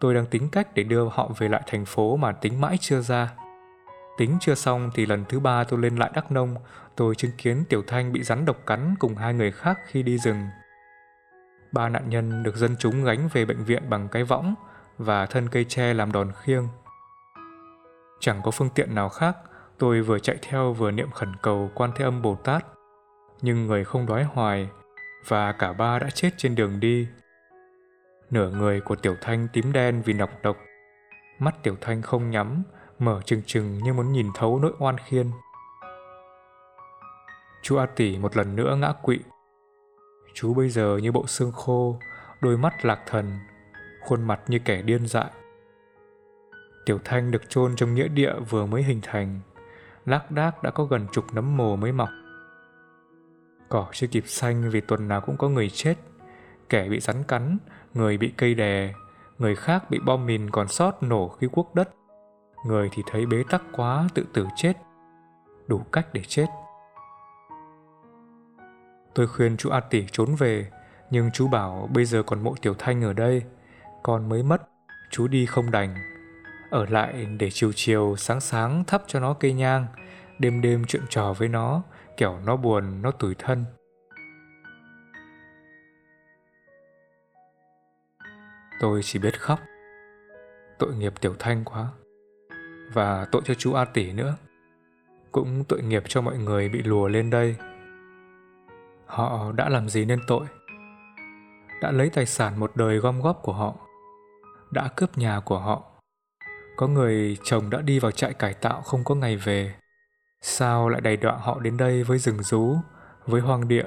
Tôi 0.00 0.14
đang 0.14 0.26
tính 0.26 0.48
cách 0.50 0.74
để 0.74 0.82
đưa 0.82 1.04
họ 1.04 1.30
về 1.38 1.48
lại 1.48 1.62
thành 1.66 1.84
phố 1.84 2.16
mà 2.16 2.32
tính 2.32 2.60
mãi 2.60 2.76
chưa 2.80 3.00
ra. 3.00 3.30
Tính 4.16 4.36
chưa 4.40 4.54
xong 4.54 4.90
thì 4.94 5.06
lần 5.06 5.24
thứ 5.28 5.40
ba 5.40 5.64
tôi 5.64 5.80
lên 5.80 5.96
lại 5.96 6.10
Đắk 6.14 6.32
Nông, 6.32 6.54
tôi 6.96 7.14
chứng 7.14 7.30
kiến 7.38 7.64
Tiểu 7.68 7.82
Thanh 7.86 8.12
bị 8.12 8.22
rắn 8.22 8.44
độc 8.44 8.66
cắn 8.66 8.94
cùng 8.98 9.16
hai 9.16 9.34
người 9.34 9.52
khác 9.52 9.78
khi 9.86 10.02
đi 10.02 10.18
rừng. 10.18 10.46
Ba 11.72 11.88
nạn 11.88 12.08
nhân 12.08 12.42
được 12.42 12.56
dân 12.56 12.76
chúng 12.78 13.04
gánh 13.04 13.28
về 13.32 13.44
bệnh 13.44 13.64
viện 13.64 13.90
bằng 13.90 14.08
cái 14.08 14.24
võng 14.24 14.54
và 14.98 15.26
thân 15.26 15.48
cây 15.48 15.64
tre 15.64 15.94
làm 15.94 16.12
đòn 16.12 16.32
khiêng. 16.42 16.68
Chẳng 18.20 18.40
có 18.44 18.50
phương 18.50 18.70
tiện 18.74 18.94
nào 18.94 19.08
khác, 19.08 19.36
tôi 19.78 20.02
vừa 20.02 20.18
chạy 20.18 20.36
theo 20.42 20.72
vừa 20.72 20.90
niệm 20.90 21.10
khẩn 21.10 21.32
cầu 21.42 21.70
quan 21.74 21.90
thế 21.96 22.04
âm 22.04 22.22
Bồ 22.22 22.34
Tát. 22.34 22.64
Nhưng 23.42 23.66
người 23.66 23.84
không 23.84 24.06
đói 24.06 24.24
hoài, 24.24 24.68
và 25.28 25.52
cả 25.52 25.72
ba 25.72 25.98
đã 25.98 26.10
chết 26.10 26.30
trên 26.36 26.54
đường 26.54 26.80
đi. 26.80 27.08
Nửa 28.30 28.50
người 28.50 28.80
của 28.80 28.96
Tiểu 28.96 29.16
Thanh 29.20 29.48
tím 29.52 29.72
đen 29.72 30.02
vì 30.04 30.12
nọc 30.12 30.30
độc. 30.42 30.56
Mắt 31.38 31.62
Tiểu 31.62 31.76
Thanh 31.80 32.02
không 32.02 32.30
nhắm, 32.30 32.62
mở 32.98 33.20
trừng 33.24 33.42
trừng 33.46 33.78
như 33.78 33.92
muốn 33.92 34.12
nhìn 34.12 34.28
thấu 34.34 34.58
nỗi 34.58 34.72
oan 34.78 34.96
khiên. 34.98 35.30
Chú 37.62 37.76
A 37.76 37.86
Tỷ 37.86 38.18
một 38.18 38.36
lần 38.36 38.56
nữa 38.56 38.76
ngã 38.76 38.92
quỵ. 39.02 39.18
Chú 40.34 40.54
bây 40.54 40.68
giờ 40.68 40.98
như 41.02 41.12
bộ 41.12 41.26
xương 41.26 41.52
khô, 41.52 41.98
đôi 42.40 42.56
mắt 42.56 42.84
lạc 42.84 43.00
thần, 43.06 43.38
khuôn 44.04 44.22
mặt 44.22 44.40
như 44.48 44.58
kẻ 44.64 44.82
điên 44.82 45.06
dại. 45.06 45.30
Tiểu 46.86 46.98
Thanh 47.04 47.30
được 47.30 47.50
chôn 47.50 47.76
trong 47.76 47.94
nghĩa 47.94 48.08
địa 48.08 48.32
vừa 48.50 48.66
mới 48.66 48.82
hình 48.82 49.00
thành, 49.02 49.40
lác 50.06 50.30
đác 50.30 50.62
đã 50.62 50.70
có 50.70 50.84
gần 50.84 51.06
chục 51.12 51.24
nấm 51.34 51.56
mồ 51.56 51.76
mới 51.76 51.92
mọc. 51.92 52.08
Cỏ 53.68 53.86
chưa 53.92 54.06
kịp 54.06 54.24
xanh 54.26 54.70
vì 54.70 54.80
tuần 54.80 55.08
nào 55.08 55.20
cũng 55.20 55.36
có 55.36 55.48
người 55.48 55.70
chết, 55.70 55.94
kẻ 56.68 56.88
bị 56.88 57.00
rắn 57.00 57.24
cắn, 57.24 57.58
người 57.94 58.18
bị 58.18 58.32
cây 58.36 58.54
đè, 58.54 58.94
người 59.38 59.56
khác 59.56 59.90
bị 59.90 59.98
bom 60.06 60.26
mìn 60.26 60.50
còn 60.50 60.68
sót 60.68 61.02
nổ 61.02 61.28
khi 61.28 61.48
quốc 61.52 61.74
đất. 61.74 61.88
Người 62.64 62.88
thì 62.92 63.02
thấy 63.06 63.26
bế 63.26 63.44
tắc 63.50 63.62
quá 63.72 64.08
tự 64.14 64.26
tử 64.32 64.46
chết. 64.56 64.72
Đủ 65.66 65.82
cách 65.92 66.06
để 66.12 66.22
chết. 66.28 66.46
Tôi 69.14 69.26
khuyên 69.26 69.56
chú 69.56 69.70
A 69.70 69.80
Tỷ 69.80 70.06
trốn 70.12 70.34
về, 70.34 70.70
nhưng 71.10 71.30
chú 71.30 71.48
bảo 71.48 71.88
bây 71.94 72.04
giờ 72.04 72.22
còn 72.22 72.42
mộ 72.42 72.54
Tiểu 72.62 72.74
Thanh 72.78 73.02
ở 73.02 73.12
đây, 73.12 73.42
con 74.02 74.28
mới 74.28 74.42
mất, 74.42 74.68
chú 75.10 75.28
đi 75.28 75.46
không 75.46 75.70
đành. 75.70 75.94
Ở 76.70 76.86
lại 76.86 77.26
để 77.38 77.50
chiều 77.50 77.72
chiều 77.74 78.16
sáng 78.18 78.40
sáng 78.40 78.84
thắp 78.84 79.02
cho 79.06 79.20
nó 79.20 79.34
cây 79.34 79.52
nhang, 79.52 79.86
đêm 80.38 80.60
đêm 80.60 80.84
chuyện 80.84 81.02
trò 81.08 81.32
với 81.32 81.48
nó, 81.48 81.82
kẻo 82.16 82.40
nó 82.44 82.56
buồn, 82.56 83.02
nó 83.02 83.10
tủi 83.10 83.34
thân. 83.38 83.64
Tôi 88.80 89.00
chỉ 89.02 89.18
biết 89.18 89.40
khóc. 89.40 89.60
Tội 90.78 90.94
nghiệp 90.94 91.12
Tiểu 91.20 91.34
Thanh 91.38 91.64
quá. 91.64 91.88
Và 92.92 93.26
tội 93.32 93.42
cho 93.44 93.54
chú 93.54 93.72
A 93.72 93.84
Tỷ 93.84 94.12
nữa. 94.12 94.36
Cũng 95.32 95.64
tội 95.68 95.82
nghiệp 95.82 96.02
cho 96.08 96.20
mọi 96.20 96.38
người 96.38 96.68
bị 96.68 96.82
lùa 96.82 97.08
lên 97.08 97.30
đây. 97.30 97.56
Họ 99.06 99.52
đã 99.52 99.68
làm 99.68 99.88
gì 99.88 100.04
nên 100.04 100.20
tội? 100.26 100.46
Đã 101.82 101.90
lấy 101.90 102.10
tài 102.10 102.26
sản 102.26 102.60
một 102.60 102.76
đời 102.76 102.98
gom 102.98 103.20
góp 103.22 103.42
của 103.42 103.52
họ. 103.52 103.74
Đã 104.70 104.88
cướp 104.96 105.18
nhà 105.18 105.40
của 105.40 105.58
họ. 105.58 105.82
Có 106.76 106.86
người 106.86 107.38
chồng 107.44 107.70
đã 107.70 107.80
đi 107.80 107.98
vào 107.98 108.10
trại 108.10 108.34
cải 108.34 108.54
tạo 108.54 108.82
không 108.82 109.04
có 109.04 109.14
ngày 109.14 109.36
về. 109.36 109.74
Sao 110.42 110.88
lại 110.88 111.00
đầy 111.00 111.16
đọa 111.16 111.36
họ 111.36 111.60
đến 111.60 111.76
đây 111.76 112.04
với 112.04 112.18
rừng 112.18 112.42
rú, 112.42 112.76
với 113.26 113.40
hoang 113.40 113.68
địa, 113.68 113.86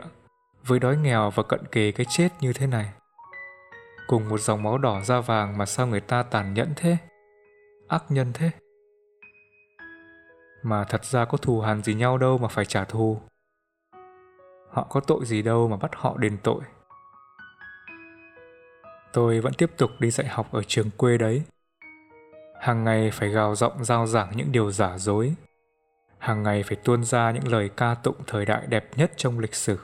với 0.65 0.79
đói 0.79 0.97
nghèo 0.97 1.29
và 1.29 1.43
cận 1.43 1.59
kề 1.71 1.91
cái 1.91 2.05
chết 2.09 2.29
như 2.41 2.53
thế 2.53 2.67
này? 2.67 2.91
Cùng 4.07 4.29
một 4.29 4.39
dòng 4.39 4.63
máu 4.63 4.77
đỏ 4.77 5.01
da 5.01 5.19
vàng 5.19 5.57
mà 5.57 5.65
sao 5.65 5.87
người 5.87 6.01
ta 6.01 6.23
tàn 6.23 6.53
nhẫn 6.53 6.73
thế? 6.75 6.97
Ác 7.87 8.03
nhân 8.09 8.31
thế? 8.33 8.51
Mà 10.67 10.83
thật 10.83 11.05
ra 11.05 11.25
có 11.25 11.37
thù 11.37 11.61
hằn 11.61 11.83
gì 11.83 11.93
nhau 11.93 12.17
đâu 12.17 12.37
mà 12.37 12.47
phải 12.47 12.65
trả 12.65 12.85
thù. 12.85 13.21
Họ 14.69 14.87
có 14.89 14.99
tội 14.99 15.25
gì 15.25 15.41
đâu 15.41 15.67
mà 15.67 15.77
bắt 15.77 15.91
họ 15.95 16.17
đền 16.17 16.37
tội. 16.43 16.61
Tôi 19.13 19.39
vẫn 19.39 19.53
tiếp 19.53 19.71
tục 19.77 19.91
đi 19.99 20.11
dạy 20.11 20.27
học 20.27 20.47
ở 20.51 20.63
trường 20.63 20.89
quê 20.97 21.17
đấy. 21.17 21.43
Hàng 22.61 22.83
ngày 22.83 23.11
phải 23.11 23.29
gào 23.29 23.55
giọng 23.55 23.83
giao 23.83 24.07
giảng 24.07 24.31
những 24.35 24.51
điều 24.51 24.71
giả 24.71 24.97
dối, 24.97 25.35
hàng 26.19 26.43
ngày 26.43 26.63
phải 26.63 26.77
tuôn 26.83 27.03
ra 27.03 27.31
những 27.31 27.47
lời 27.47 27.69
ca 27.77 27.95
tụng 27.95 28.15
thời 28.27 28.45
đại 28.45 28.67
đẹp 28.67 28.89
nhất 28.95 29.11
trong 29.17 29.39
lịch 29.39 29.55
sử 29.55 29.79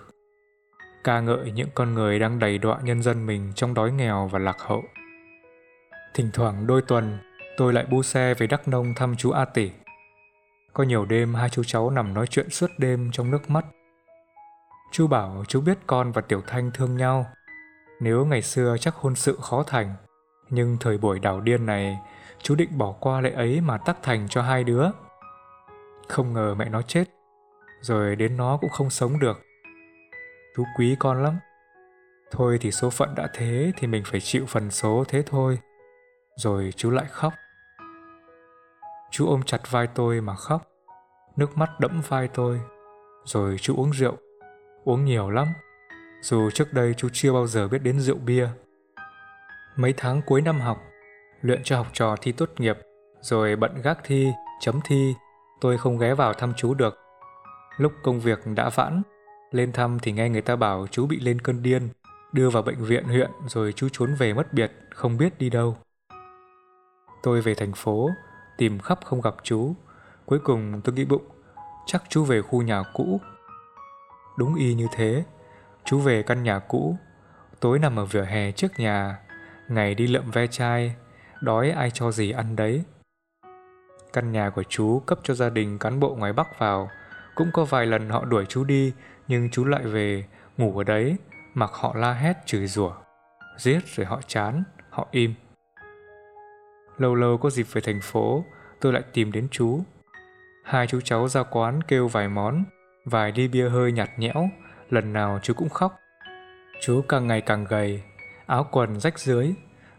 ca 1.04 1.20
ngợi 1.20 1.52
những 1.52 1.70
con 1.76 1.94
người 1.94 2.20
đang 2.20 2.40
đầy 2.40 2.58
đọa 2.58 2.80
nhân 2.84 3.02
dân 3.02 3.26
mình 3.26 3.52
trong 3.56 3.74
đói 3.74 3.92
nghèo 3.92 4.28
và 4.32 4.40
lạc 4.40 4.60
hậu 4.60 4.84
thỉnh 6.14 6.30
thoảng 6.34 6.68
đôi 6.68 6.82
tuần 6.82 7.18
tôi 7.58 7.74
lại 7.74 7.86
bu 7.90 8.04
xe 8.04 8.34
về 8.34 8.48
đắk 8.48 8.68
nông 8.68 8.94
thăm 8.96 9.16
chú 9.16 9.32
a 9.32 9.46
tỷ 9.46 9.72
có 10.74 10.84
nhiều 10.84 11.06
đêm 11.06 11.34
hai 11.34 11.50
chú 11.50 11.64
cháu 11.64 11.90
nằm 11.90 12.14
nói 12.14 12.28
chuyện 12.28 12.50
suốt 12.50 12.72
đêm 12.78 13.10
trong 13.12 13.32
nước 13.32 13.50
mắt 13.50 13.66
chú 14.92 15.08
bảo 15.08 15.44
chú 15.48 15.62
biết 15.62 15.78
con 15.88 16.12
và 16.12 16.22
tiểu 16.22 16.42
thanh 16.48 16.72
thương 16.74 16.98
nhau 16.98 17.26
nếu 18.00 18.26
ngày 18.26 18.42
xưa 18.42 18.76
chắc 18.80 18.96
hôn 18.96 19.16
sự 19.16 19.38
khó 19.42 19.64
thành 19.64 19.96
nhưng 20.50 20.78
thời 20.80 20.98
buổi 20.98 21.20
đảo 21.20 21.42
điên 21.42 21.66
này 21.66 22.00
chú 22.42 22.56
định 22.56 22.78
bỏ 22.78 22.92
qua 22.92 23.22
lệ 23.22 23.32
ấy 23.32 23.62
mà 23.62 23.78
tắc 23.78 23.98
thành 24.04 24.28
cho 24.30 24.42
hai 24.42 24.64
đứa 24.64 24.90
không 26.08 26.34
ngờ 26.34 26.56
mẹ 26.58 26.70
nó 26.70 26.82
chết, 26.82 27.04
rồi 27.82 28.16
đến 28.16 28.38
nó 28.38 28.58
cũng 28.62 28.70
không 28.70 28.90
sống 28.90 29.20
được. 29.20 29.42
Chú 30.56 30.64
quý 30.78 30.96
con 31.00 31.24
lắm. 31.24 31.38
Thôi 32.32 32.58
thì 32.62 32.72
số 32.72 32.90
phận 32.90 33.16
đã 33.16 33.28
thế 33.34 33.72
thì 33.78 33.88
mình 33.88 34.04
phải 34.06 34.22
chịu 34.22 34.46
phần 34.46 34.72
số 34.72 35.04
thế 35.08 35.24
thôi. 35.26 35.60
Rồi 36.36 36.74
chú 36.76 36.90
lại 36.90 37.06
khóc. 37.10 37.34
Chú 39.16 39.28
ôm 39.28 39.44
chặt 39.44 39.72
vai 39.72 39.88
tôi 39.88 40.22
mà 40.22 40.36
khóc. 40.36 40.68
Nước 41.36 41.58
mắt 41.58 41.70
đẫm 41.80 42.02
vai 42.08 42.28
tôi. 42.28 42.62
Rồi 43.26 43.58
chú 43.58 43.76
uống 43.76 43.92
rượu. 43.92 44.18
Uống 44.84 45.06
nhiều 45.06 45.30
lắm. 45.30 45.48
Dù 46.22 46.50
trước 46.50 46.74
đây 46.74 46.94
chú 46.98 47.10
chưa 47.14 47.34
bao 47.34 47.48
giờ 47.48 47.68
biết 47.68 47.78
đến 47.84 48.00
rượu 48.00 48.18
bia. 48.18 48.48
Mấy 49.76 49.94
tháng 49.98 50.22
cuối 50.26 50.42
năm 50.42 50.60
học, 50.60 50.78
luyện 51.42 51.64
cho 51.64 51.78
học 51.78 51.88
trò 51.94 52.16
thi 52.22 52.32
tốt 52.32 52.50
nghiệp, 52.58 52.78
rồi 53.22 53.56
bận 53.56 53.82
gác 53.84 53.98
thi, 54.04 54.32
chấm 54.60 54.80
thi, 54.86 55.14
tôi 55.62 55.78
không 55.78 55.98
ghé 55.98 56.14
vào 56.14 56.34
thăm 56.34 56.54
chú 56.58 56.74
được. 56.74 56.98
Lúc 57.78 57.94
công 58.04 58.20
việc 58.20 58.40
đã 58.56 58.70
vãn, 58.70 59.02
lên 59.52 59.72
thăm 59.72 60.00
thì 60.00 60.12
nghe 60.12 60.30
người 60.30 60.42
ta 60.42 60.56
bảo 60.56 60.88
chú 60.92 61.08
bị 61.08 61.20
lên 61.20 61.42
cơn 61.42 61.64
điên, 61.64 61.90
đưa 62.32 62.50
vào 62.50 62.64
bệnh 62.64 62.84
viện 62.84 63.04
huyện 63.04 63.32
rồi 63.48 63.74
chú 63.74 63.90
trốn 63.92 64.16
về 64.16 64.34
mất 64.34 64.54
biệt, 64.54 64.72
không 64.96 65.18
biết 65.18 65.40
đi 65.40 65.50
đâu. 65.50 65.78
Tôi 67.24 67.42
về 67.42 67.56
thành 67.56 67.74
phố, 67.76 68.10
tìm 68.58 68.80
khắp 68.80 69.00
không 69.06 69.22
gặp 69.22 69.36
chú. 69.44 69.76
Cuối 70.26 70.40
cùng 70.40 70.82
tôi 70.84 70.96
nghĩ 70.96 71.06
bụng, 71.06 71.28
chắc 71.86 72.04
chú 72.10 72.24
về 72.24 72.42
khu 72.42 72.62
nhà 72.62 72.84
cũ. 72.94 73.22
Đúng 74.38 74.56
y 74.56 74.74
như 74.74 74.88
thế, 74.92 75.24
chú 75.86 76.00
về 76.00 76.24
căn 76.24 76.44
nhà 76.44 76.60
cũ, 76.60 76.98
tối 77.60 77.80
nằm 77.80 78.00
ở 78.00 78.06
vỉa 78.06 78.24
hè 78.24 78.52
trước 78.52 78.80
nhà, 78.80 79.20
ngày 79.68 79.96
đi 79.96 80.08
lượm 80.08 80.32
ve 80.32 80.48
chai, 80.48 80.96
đói 81.42 81.72
ai 81.72 81.92
cho 81.92 82.12
gì 82.12 82.32
ăn 82.32 82.56
đấy. 82.56 82.84
Căn 84.14 84.32
nhà 84.32 84.50
của 84.50 84.64
chú 84.64 85.00
cấp 85.00 85.20
cho 85.24 85.34
gia 85.34 85.50
đình 85.50 85.80
cán 85.80 86.00
bộ 86.00 86.16
ngoài 86.16 86.34
Bắc 86.34 86.60
vào. 86.60 86.90
Cũng 87.36 87.52
có 87.54 87.66
vài 87.66 87.86
lần 87.86 88.10
họ 88.10 88.26
đuổi 88.26 88.46
chú 88.50 88.64
đi, 88.64 88.94
nhưng 89.28 89.50
chú 89.50 89.66
lại 89.66 89.84
về, 89.84 90.26
ngủ 90.58 90.78
ở 90.78 90.84
đấy, 90.84 91.18
mặc 91.54 91.72
họ 91.74 91.94
la 91.96 92.14
hét 92.14 92.38
chửi 92.46 92.68
rủa. 92.68 92.92
Giết 93.58 93.80
rồi 93.96 94.06
họ 94.06 94.22
chán, 94.28 94.64
họ 94.90 95.08
im. 95.12 95.34
Lâu 96.98 97.16
lâu 97.16 97.38
có 97.38 97.50
dịp 97.50 97.68
về 97.72 97.82
thành 97.82 98.02
phố, 98.02 98.46
tôi 98.80 98.94
lại 98.94 99.04
tìm 99.14 99.32
đến 99.32 99.48
chú. 99.52 99.80
Hai 100.64 100.88
chú 100.88 101.02
cháu 101.02 101.28
ra 101.28 101.44
quán 101.44 101.84
kêu 101.84 102.08
vài 102.08 102.30
món, 102.30 102.64
vài 103.06 103.34
ly 103.36 103.48
bia 103.48 103.70
hơi 103.70 103.92
nhạt 103.92 104.10
nhẽo, 104.18 104.50
lần 104.90 105.14
nào 105.14 105.40
chú 105.44 105.54
cũng 105.54 105.70
khóc. 105.70 106.00
Chú 106.82 107.02
càng 107.10 107.28
ngày 107.28 107.42
càng 107.42 107.66
gầy, 107.66 108.04
áo 108.46 108.68
quần 108.72 109.00
rách 109.00 109.20
dưới, 109.20 109.54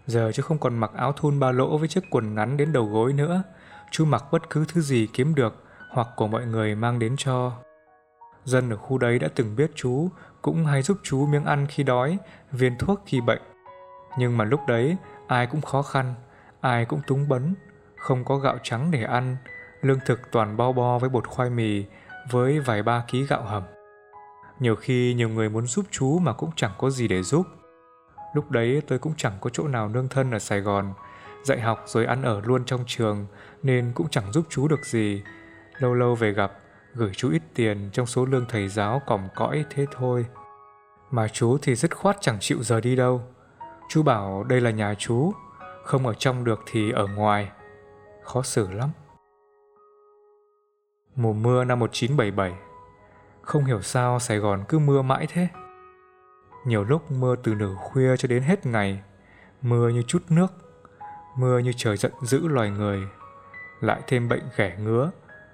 giờ 0.07 0.30
chú 0.35 0.42
không 0.42 0.59
còn 0.59 0.78
mặc 0.78 0.90
áo 0.96 1.12
thun 1.12 1.40
ba 1.40 1.52
lỗ 1.52 1.78
với 1.78 1.88
chiếc 1.88 2.04
quần 2.11 2.35
ngắn 2.35 2.57
đến 2.57 2.72
đầu 2.72 2.85
gối 2.85 3.12
nữa. 3.12 3.42
Chú 3.90 4.04
mặc 4.04 4.24
bất 4.33 4.50
cứ 4.50 4.64
thứ 4.68 4.80
gì 4.80 5.09
kiếm 5.12 5.35
được 5.35 5.64
hoặc 5.90 6.09
của 6.16 6.26
mọi 6.26 6.46
người 6.46 6.74
mang 6.74 6.98
đến 6.98 7.14
cho. 7.16 7.52
Dân 8.44 8.70
ở 8.70 8.76
khu 8.76 8.98
đấy 8.98 9.18
đã 9.18 9.28
từng 9.35 9.57
biết 9.57 9.70
chú, 9.74 10.09
cũng 10.42 10.66
hay 10.66 10.83
giúp 10.83 10.98
chú 11.02 11.26
miếng 11.26 11.44
ăn 11.44 11.66
khi 11.66 11.83
đói, 11.83 12.18
viên 12.52 12.78
thuốc 12.78 13.02
khi 13.07 13.20
bệnh. 13.20 13.42
Nhưng 14.18 14.37
mà 14.37 14.44
lúc 14.44 14.61
đấy, 14.68 14.96
ai 15.26 15.46
cũng 15.46 15.61
khó 15.61 15.83
khăn, 15.83 16.14
ai 16.64 16.85
cũng 16.85 17.00
túng 17.07 17.29
bấn, 17.29 17.55
không 17.96 18.24
có 18.24 18.37
gạo 18.37 18.59
trắng 18.62 18.90
để 18.90 19.03
ăn, 19.03 19.37
lương 19.83 19.98
thực 20.07 20.20
toàn 20.31 20.57
bao 20.57 20.72
bo 20.72 20.98
với 20.98 21.11
bột 21.11 21.27
khoai 21.27 21.50
mì, 21.50 21.85
với 22.31 22.61
vài 22.61 22.83
ba 22.83 23.05
ký 23.09 23.27
gạo 23.27 23.42
hầm. 23.42 23.62
Nhiều 24.61 24.77
khi 24.77 25.14
nhiều 25.14 25.29
người 25.29 25.48
muốn 25.48 25.66
giúp 25.66 25.87
chú 25.90 26.18
mà 26.18 26.33
cũng 26.33 26.50
chẳng 26.57 26.72
có 26.79 26.90
gì 26.90 27.09
để 27.09 27.22
giúp. 27.22 27.46
Lúc 28.35 28.50
đấy 28.50 28.83
tôi 28.87 28.98
cũng 28.98 29.12
chẳng 29.16 29.33
có 29.40 29.50
chỗ 29.50 29.68
nào 29.68 29.88
nương 29.88 30.09
thân 30.09 30.31
ở 30.31 30.38
Sài 30.38 30.61
Gòn, 30.61 30.92
dạy 31.42 31.61
học 31.61 31.83
rồi 31.87 32.07
ăn 32.07 32.22
ở 32.22 32.40
luôn 32.44 32.64
trong 32.64 32.85
trường 32.87 33.27
nên 33.62 33.92
cũng 33.94 34.09
chẳng 34.11 34.33
giúp 34.33 34.46
chú 34.48 34.68
được 34.68 34.85
gì. 34.85 35.22
Lâu 35.79 35.94
lâu 35.94 36.14
về 36.14 36.33
gặp, 36.33 36.53
gửi 36.94 37.12
chú 37.14 37.31
ít 37.31 37.42
tiền 37.55 37.90
trong 37.92 38.07
số 38.07 38.24
lương 38.24 38.46
thầy 38.48 38.68
giáo 38.68 39.03
cỏm 39.07 39.29
cõi 39.35 39.64
thế 39.70 39.87
thôi. 39.92 40.27
Mà 41.11 41.29
chú 41.29 41.59
thì 41.62 41.74
dứt 41.74 41.96
khoát 41.96 42.16
chẳng 42.20 42.37
chịu 42.40 42.62
rời 42.62 42.81
đi 42.81 42.96
đâu. 42.96 43.22
Chú 43.88 44.03
bảo 44.03 44.44
đây 44.44 44.61
là 44.61 44.70
nhà 44.70 44.94
chú, 44.98 45.33
không 45.85 46.07
ở 46.07 46.14
trong 46.14 46.44
được 46.44 46.61
thì 46.66 46.90
ở 46.90 47.07
ngoài. 47.07 47.51
Khó 48.23 48.42
xử 48.42 48.70
lắm. 48.70 48.90
Mùa 51.16 51.33
mưa 51.33 51.64
năm 51.64 51.79
1977 51.79 52.53
Không 53.42 53.64
hiểu 53.64 53.83
sao 53.83 54.18
Sài 54.18 54.38
Gòn 54.38 54.64
cứ 54.68 54.79
mưa 54.79 55.03
mãi 55.03 55.27
thế. 55.31 55.49
Nhiều 56.66 56.85
lúc 56.85 57.11
mưa 57.11 57.37
từ 57.37 57.55
nửa 57.55 57.75
khuya 57.75 58.16
cho 58.16 58.29
đến 58.29 58.42
hết 58.42 58.66
ngày, 58.66 59.03
mưa 59.62 59.88
như 59.88 60.03
chút 60.03 60.23
nước, 60.29 60.53
mưa 61.37 61.59
như 61.59 61.73
trời 61.77 61.97
giận 61.97 62.12
dữ 62.23 62.47
loài 62.47 62.70
người, 62.70 63.01
lại 63.81 64.01
thêm 64.07 64.29
bệnh 64.29 64.42
ghẻ 64.57 64.77
ngứa, 64.79 65.11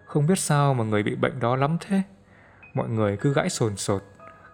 không 0.07 0.27
biết 0.27 0.39
sao 0.39 0.75
mà 0.75 0.85
người 0.85 1.03
bị 1.03 1.15
bệnh 1.15 1.41
đó 1.41 1.57
lắm 1.57 1.77
thế. 1.81 2.03
Mọi 2.75 2.89
người 2.89 3.17
cứ 3.17 3.33
gãi 3.33 3.51
sồn 3.51 3.77
sột, 3.77 4.03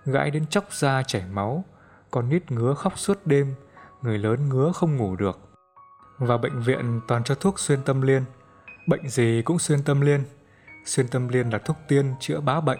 gãi 0.04 0.30
đến 0.30 0.46
chóc 0.46 0.72
da 0.72 1.02
chảy 1.02 1.24
máu, 1.32 1.64
con 2.10 2.28
nít 2.28 2.50
ngứa 2.50 2.74
khóc 2.74 2.98
suốt 2.98 3.18
đêm, 3.24 3.54
người 4.02 4.18
lớn 4.18 4.48
ngứa 4.48 4.72
không 4.72 4.96
ngủ 4.96 5.16
được. 5.16 5.45
Vào 6.18 6.38
bệnh 6.38 6.60
viện 6.60 7.00
toàn 7.08 7.24
cho 7.24 7.34
thuốc 7.34 7.60
xuyên 7.60 7.82
tâm 7.82 8.02
liên, 8.02 8.24
bệnh 8.86 9.08
gì 9.08 9.42
cũng 9.44 9.58
xuyên 9.58 9.82
tâm 9.82 10.00
liên. 10.00 10.24
Xuyên 10.84 11.08
tâm 11.08 11.28
liên 11.28 11.50
là 11.50 11.58
thuốc 11.58 11.76
tiên 11.88 12.14
chữa 12.20 12.40
bá 12.40 12.60
bệnh. 12.60 12.78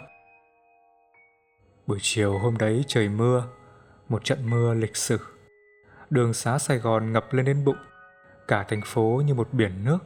Buổi 1.87 1.99
chiều 2.03 2.38
hôm 2.38 2.59
đấy 2.59 2.85
trời 2.88 3.09
mưa, 3.09 3.44
một 4.09 4.25
trận 4.25 4.51
mưa 4.51 4.75
lịch 4.75 4.96
sử. 4.96 5.18
Đường 6.11 6.35
xá 6.35 6.59
Sài 6.59 6.79
Gòn 6.79 7.12
ngập 7.12 7.33
lên 7.33 7.44
đến 7.44 7.64
bụng, 7.64 7.77
cả 8.49 8.64
thành 8.68 8.81
phố 8.85 9.22
như 9.27 9.35
một 9.35 9.49
biển 9.53 9.85
nước, 9.85 9.99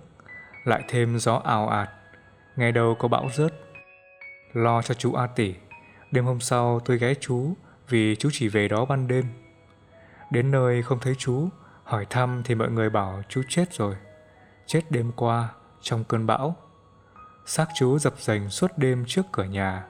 lại 0.65 0.83
thêm 0.89 1.19
gió 1.19 1.37
ào 1.45 1.69
ạt, 1.69 1.91
nghe 2.57 2.73
đầu 2.73 2.97
có 2.99 3.09
bão 3.09 3.29
rớt. 3.35 3.55
Lo 4.53 4.83
cho 4.83 4.95
chú 4.95 5.13
A 5.13 5.27
Tỷ, 5.27 5.55
đêm 6.11 6.25
hôm 6.25 6.41
sau 6.41 6.81
tôi 6.85 6.99
ghé 6.99 7.15
chú 7.15 7.55
vì 7.89 8.17
chú 8.17 8.29
chỉ 8.33 8.49
về 8.49 8.69
đó 8.69 8.85
ban 8.85 9.09
đêm. 9.09 9.25
Đến 10.31 10.51
nơi 10.51 10.83
không 10.83 10.99
thấy 11.01 11.15
chú, 11.19 11.49
hỏi 11.91 12.07
thăm 12.11 12.43
thì 12.45 12.55
mọi 12.55 12.71
người 12.71 12.91
bảo 12.91 13.23
chú 13.29 13.43
chết 13.49 13.73
rồi. 13.73 13.95
Chết 14.67 14.81
đêm 14.91 15.13
qua, 15.17 15.49
trong 15.81 16.05
cơn 16.05 16.27
bão. 16.27 16.57
Xác 17.47 17.67
chú 17.75 17.99
dập 17.99 18.15
dành 18.19 18.51
suốt 18.51 18.71
đêm 18.77 19.05
trước 19.07 19.23
cửa 19.33 19.45
nhà. 19.45 19.85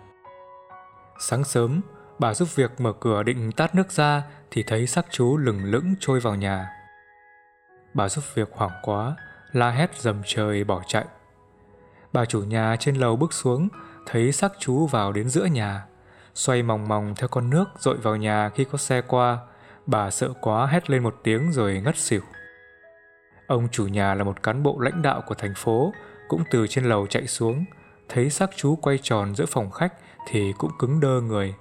Sáng 1.18 1.44
sớm, 1.44 1.80
bà 2.18 2.34
giúp 2.34 2.48
việc 2.54 2.80
mở 2.80 2.92
cửa 3.00 3.22
định 3.22 3.52
tát 3.52 3.74
nước 3.74 3.92
ra 3.92 4.22
thì 4.50 4.62
thấy 4.62 4.86
xác 4.86 5.06
chú 5.10 5.36
lừng 5.36 5.64
lững 5.64 5.94
trôi 6.00 6.20
vào 6.20 6.34
nhà. 6.34 6.70
Bà 7.94 8.08
giúp 8.08 8.24
việc 8.34 8.48
hoảng 8.52 8.80
quá, 8.82 9.16
la 9.52 9.70
hét 9.70 10.00
dầm 10.00 10.22
trời 10.24 10.64
bỏ 10.64 10.82
chạy. 10.86 11.04
Bà 12.12 12.24
chủ 12.24 12.42
nhà 12.42 12.76
trên 12.76 12.96
lầu 12.96 13.16
bước 13.16 13.32
xuống, 13.32 13.68
thấy 14.06 14.32
xác 14.32 14.52
chú 14.58 14.86
vào 14.86 15.12
đến 15.12 15.28
giữa 15.28 15.44
nhà. 15.44 15.84
Xoay 16.34 16.62
mòng 16.62 16.88
mòng 16.88 17.14
theo 17.16 17.28
con 17.28 17.50
nước 17.50 17.64
dội 17.78 17.96
vào 17.96 18.16
nhà 18.16 18.50
khi 18.54 18.64
có 18.64 18.78
xe 18.78 19.00
qua, 19.00 19.38
bà 19.90 20.10
sợ 20.10 20.32
quá 20.40 20.66
hét 20.66 20.90
lên 20.90 21.02
một 21.02 21.20
tiếng 21.22 21.52
rồi 21.52 21.80
ngất 21.84 21.96
xỉu. 21.96 22.20
Ông 23.46 23.68
chủ 23.68 23.86
nhà 23.86 24.14
là 24.14 24.24
một 24.24 24.42
cán 24.42 24.62
bộ 24.62 24.78
lãnh 24.80 25.02
đạo 25.02 25.22
của 25.26 25.34
thành 25.34 25.54
phố, 25.56 25.92
cũng 26.28 26.42
từ 26.50 26.66
trên 26.66 26.84
lầu 26.84 27.06
chạy 27.06 27.26
xuống, 27.26 27.64
thấy 28.08 28.30
xác 28.30 28.50
chú 28.56 28.76
quay 28.76 28.98
tròn 29.02 29.34
giữa 29.34 29.46
phòng 29.46 29.70
khách 29.70 29.94
thì 30.28 30.52
cũng 30.58 30.70
cứng 30.78 31.00
đơ 31.00 31.20
người. 31.20 31.54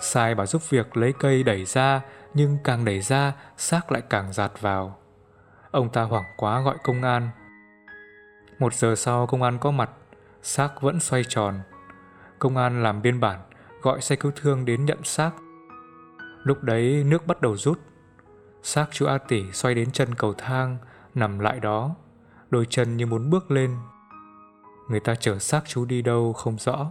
Sai 0.00 0.34
bà 0.34 0.46
giúp 0.46 0.62
việc 0.70 0.96
lấy 0.96 1.12
cây 1.18 1.42
đẩy 1.42 1.64
ra, 1.64 2.00
nhưng 2.34 2.58
càng 2.64 2.84
đẩy 2.84 3.00
ra, 3.00 3.32
xác 3.56 3.92
lại 3.92 4.02
càng 4.10 4.32
giạt 4.32 4.52
vào. 4.60 4.98
Ông 5.70 5.88
ta 5.88 6.02
hoảng 6.02 6.24
quá 6.36 6.60
gọi 6.60 6.76
công 6.84 7.02
an. 7.02 7.30
Một 8.58 8.74
giờ 8.74 8.94
sau 8.94 9.26
công 9.26 9.42
an 9.42 9.58
có 9.58 9.70
mặt, 9.70 9.90
xác 10.42 10.68
vẫn 10.80 11.00
xoay 11.00 11.24
tròn. 11.28 11.60
Công 12.38 12.56
an 12.56 12.82
làm 12.82 13.02
biên 13.02 13.20
bản, 13.20 13.40
gọi 13.82 14.00
xe 14.00 14.16
cứu 14.16 14.32
thương 14.36 14.64
đến 14.64 14.84
nhận 14.84 15.04
xác. 15.04 15.30
Lúc 16.46 16.62
đấy 16.62 17.04
nước 17.06 17.26
bắt 17.26 17.40
đầu 17.40 17.56
rút. 17.56 17.78
Xác 18.62 18.86
chú 18.90 19.06
A 19.06 19.18
Tỷ 19.18 19.52
xoay 19.52 19.74
đến 19.74 19.90
chân 19.92 20.14
cầu 20.14 20.34
thang, 20.34 20.78
nằm 21.14 21.38
lại 21.38 21.60
đó, 21.60 21.94
đôi 22.50 22.66
chân 22.70 22.96
như 22.96 23.06
muốn 23.06 23.30
bước 23.30 23.50
lên. 23.50 23.70
Người 24.88 25.00
ta 25.00 25.14
chở 25.14 25.38
xác 25.38 25.62
chú 25.66 25.84
đi 25.84 26.02
đâu 26.02 26.32
không 26.32 26.58
rõ. 26.58 26.90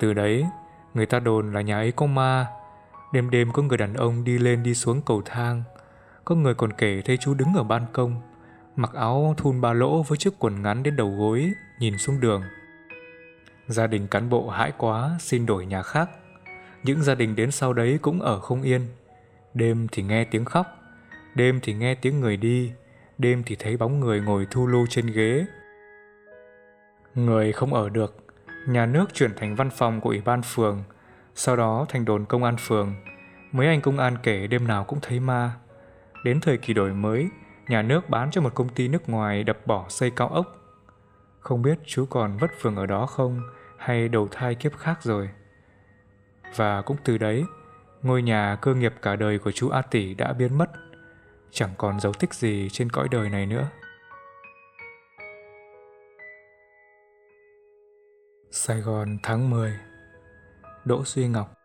Từ 0.00 0.14
đấy, 0.14 0.44
người 0.94 1.06
ta 1.06 1.20
đồn 1.20 1.52
là 1.52 1.60
nhà 1.60 1.76
ấy 1.76 1.92
có 1.92 2.06
ma. 2.06 2.46
Đêm 3.12 3.30
đêm 3.30 3.52
có 3.52 3.62
người 3.62 3.78
đàn 3.78 3.94
ông 3.94 4.24
đi 4.24 4.38
lên 4.38 4.62
đi 4.62 4.74
xuống 4.74 5.02
cầu 5.02 5.22
thang. 5.24 5.62
Có 6.24 6.34
người 6.34 6.54
còn 6.54 6.72
kể 6.72 7.02
thấy 7.04 7.16
chú 7.16 7.34
đứng 7.34 7.54
ở 7.54 7.62
ban 7.62 7.86
công, 7.92 8.20
mặc 8.76 8.92
áo 8.94 9.34
thun 9.36 9.60
ba 9.60 9.72
lỗ 9.72 10.02
với 10.02 10.18
chiếc 10.18 10.38
quần 10.38 10.62
ngắn 10.62 10.82
đến 10.82 10.96
đầu 10.96 11.16
gối, 11.18 11.52
nhìn 11.80 11.98
xuống 11.98 12.20
đường. 12.20 12.42
Gia 13.66 13.86
đình 13.86 14.08
cán 14.08 14.30
bộ 14.30 14.48
hãi 14.48 14.72
quá, 14.78 15.16
xin 15.20 15.46
đổi 15.46 15.66
nhà 15.66 15.82
khác. 15.82 16.10
Những 16.82 17.02
gia 17.02 17.14
đình 17.14 17.36
đến 17.36 17.50
sau 17.50 17.72
đấy 17.72 17.98
cũng 18.02 18.20
ở 18.20 18.40
không 18.40 18.62
yên. 18.62 18.80
Đêm 19.54 19.86
thì 19.92 20.02
nghe 20.02 20.24
tiếng 20.24 20.44
khóc, 20.44 20.66
đêm 21.34 21.60
thì 21.62 21.74
nghe 21.74 21.94
tiếng 21.94 22.20
người 22.20 22.36
đi, 22.36 22.72
đêm 23.18 23.42
thì 23.46 23.56
thấy 23.56 23.76
bóng 23.76 24.00
người 24.00 24.20
ngồi 24.20 24.46
thu 24.50 24.66
lưu 24.66 24.86
trên 24.86 25.06
ghế. 25.06 25.46
Người 27.14 27.52
không 27.52 27.74
ở 27.74 27.88
được, 27.88 28.16
nhà 28.68 28.86
nước 28.86 29.14
chuyển 29.14 29.30
thành 29.36 29.56
văn 29.56 29.70
phòng 29.70 30.00
của 30.00 30.10
ủy 30.10 30.20
ban 30.20 30.42
phường, 30.42 30.82
sau 31.34 31.56
đó 31.56 31.86
thành 31.88 32.04
đồn 32.04 32.24
công 32.24 32.44
an 32.44 32.56
phường. 32.58 32.94
Mấy 33.52 33.66
anh 33.66 33.80
công 33.80 33.98
an 33.98 34.16
kể 34.22 34.46
đêm 34.46 34.66
nào 34.66 34.84
cũng 34.84 34.98
thấy 35.02 35.20
ma. 35.20 35.52
Đến 36.24 36.40
thời 36.40 36.58
kỳ 36.58 36.74
đổi 36.74 36.92
mới, 36.92 37.28
nhà 37.68 37.82
nước 37.82 38.08
bán 38.08 38.30
cho 38.30 38.40
một 38.40 38.54
công 38.54 38.68
ty 38.68 38.88
nước 38.88 39.08
ngoài 39.08 39.44
đập 39.44 39.58
bỏ 39.66 39.86
xây 39.88 40.10
cao 40.10 40.28
ốc. 40.28 40.56
Không 41.40 41.62
biết 41.62 41.78
chú 41.86 42.06
còn 42.10 42.36
vất 42.36 42.50
vưởng 42.62 42.76
ở 42.76 42.86
đó 42.86 43.06
không 43.06 43.40
hay 43.76 44.08
đầu 44.08 44.28
thai 44.30 44.54
kiếp 44.54 44.76
khác 44.76 45.02
rồi. 45.02 45.28
Và 46.56 46.82
cũng 46.82 46.96
từ 47.04 47.18
đấy, 47.18 47.44
ngôi 48.02 48.22
nhà 48.22 48.58
cơ 48.62 48.74
nghiệp 48.74 48.94
cả 49.02 49.16
đời 49.16 49.38
của 49.38 49.52
chú 49.52 49.68
A 49.68 49.82
Tỷ 49.82 50.14
đã 50.14 50.32
biến 50.32 50.58
mất, 50.58 50.70
chẳng 51.50 51.70
còn 51.78 52.00
dấu 52.00 52.12
tích 52.12 52.34
gì 52.34 52.68
trên 52.72 52.90
cõi 52.90 53.08
đời 53.10 53.30
này 53.30 53.46
nữa. 53.46 53.68
Sài 58.50 58.80
Gòn 58.80 59.18
tháng 59.22 59.50
10 59.50 59.78
Đỗ 60.84 61.04
Duy 61.04 61.28
Ngọc. 61.28 61.59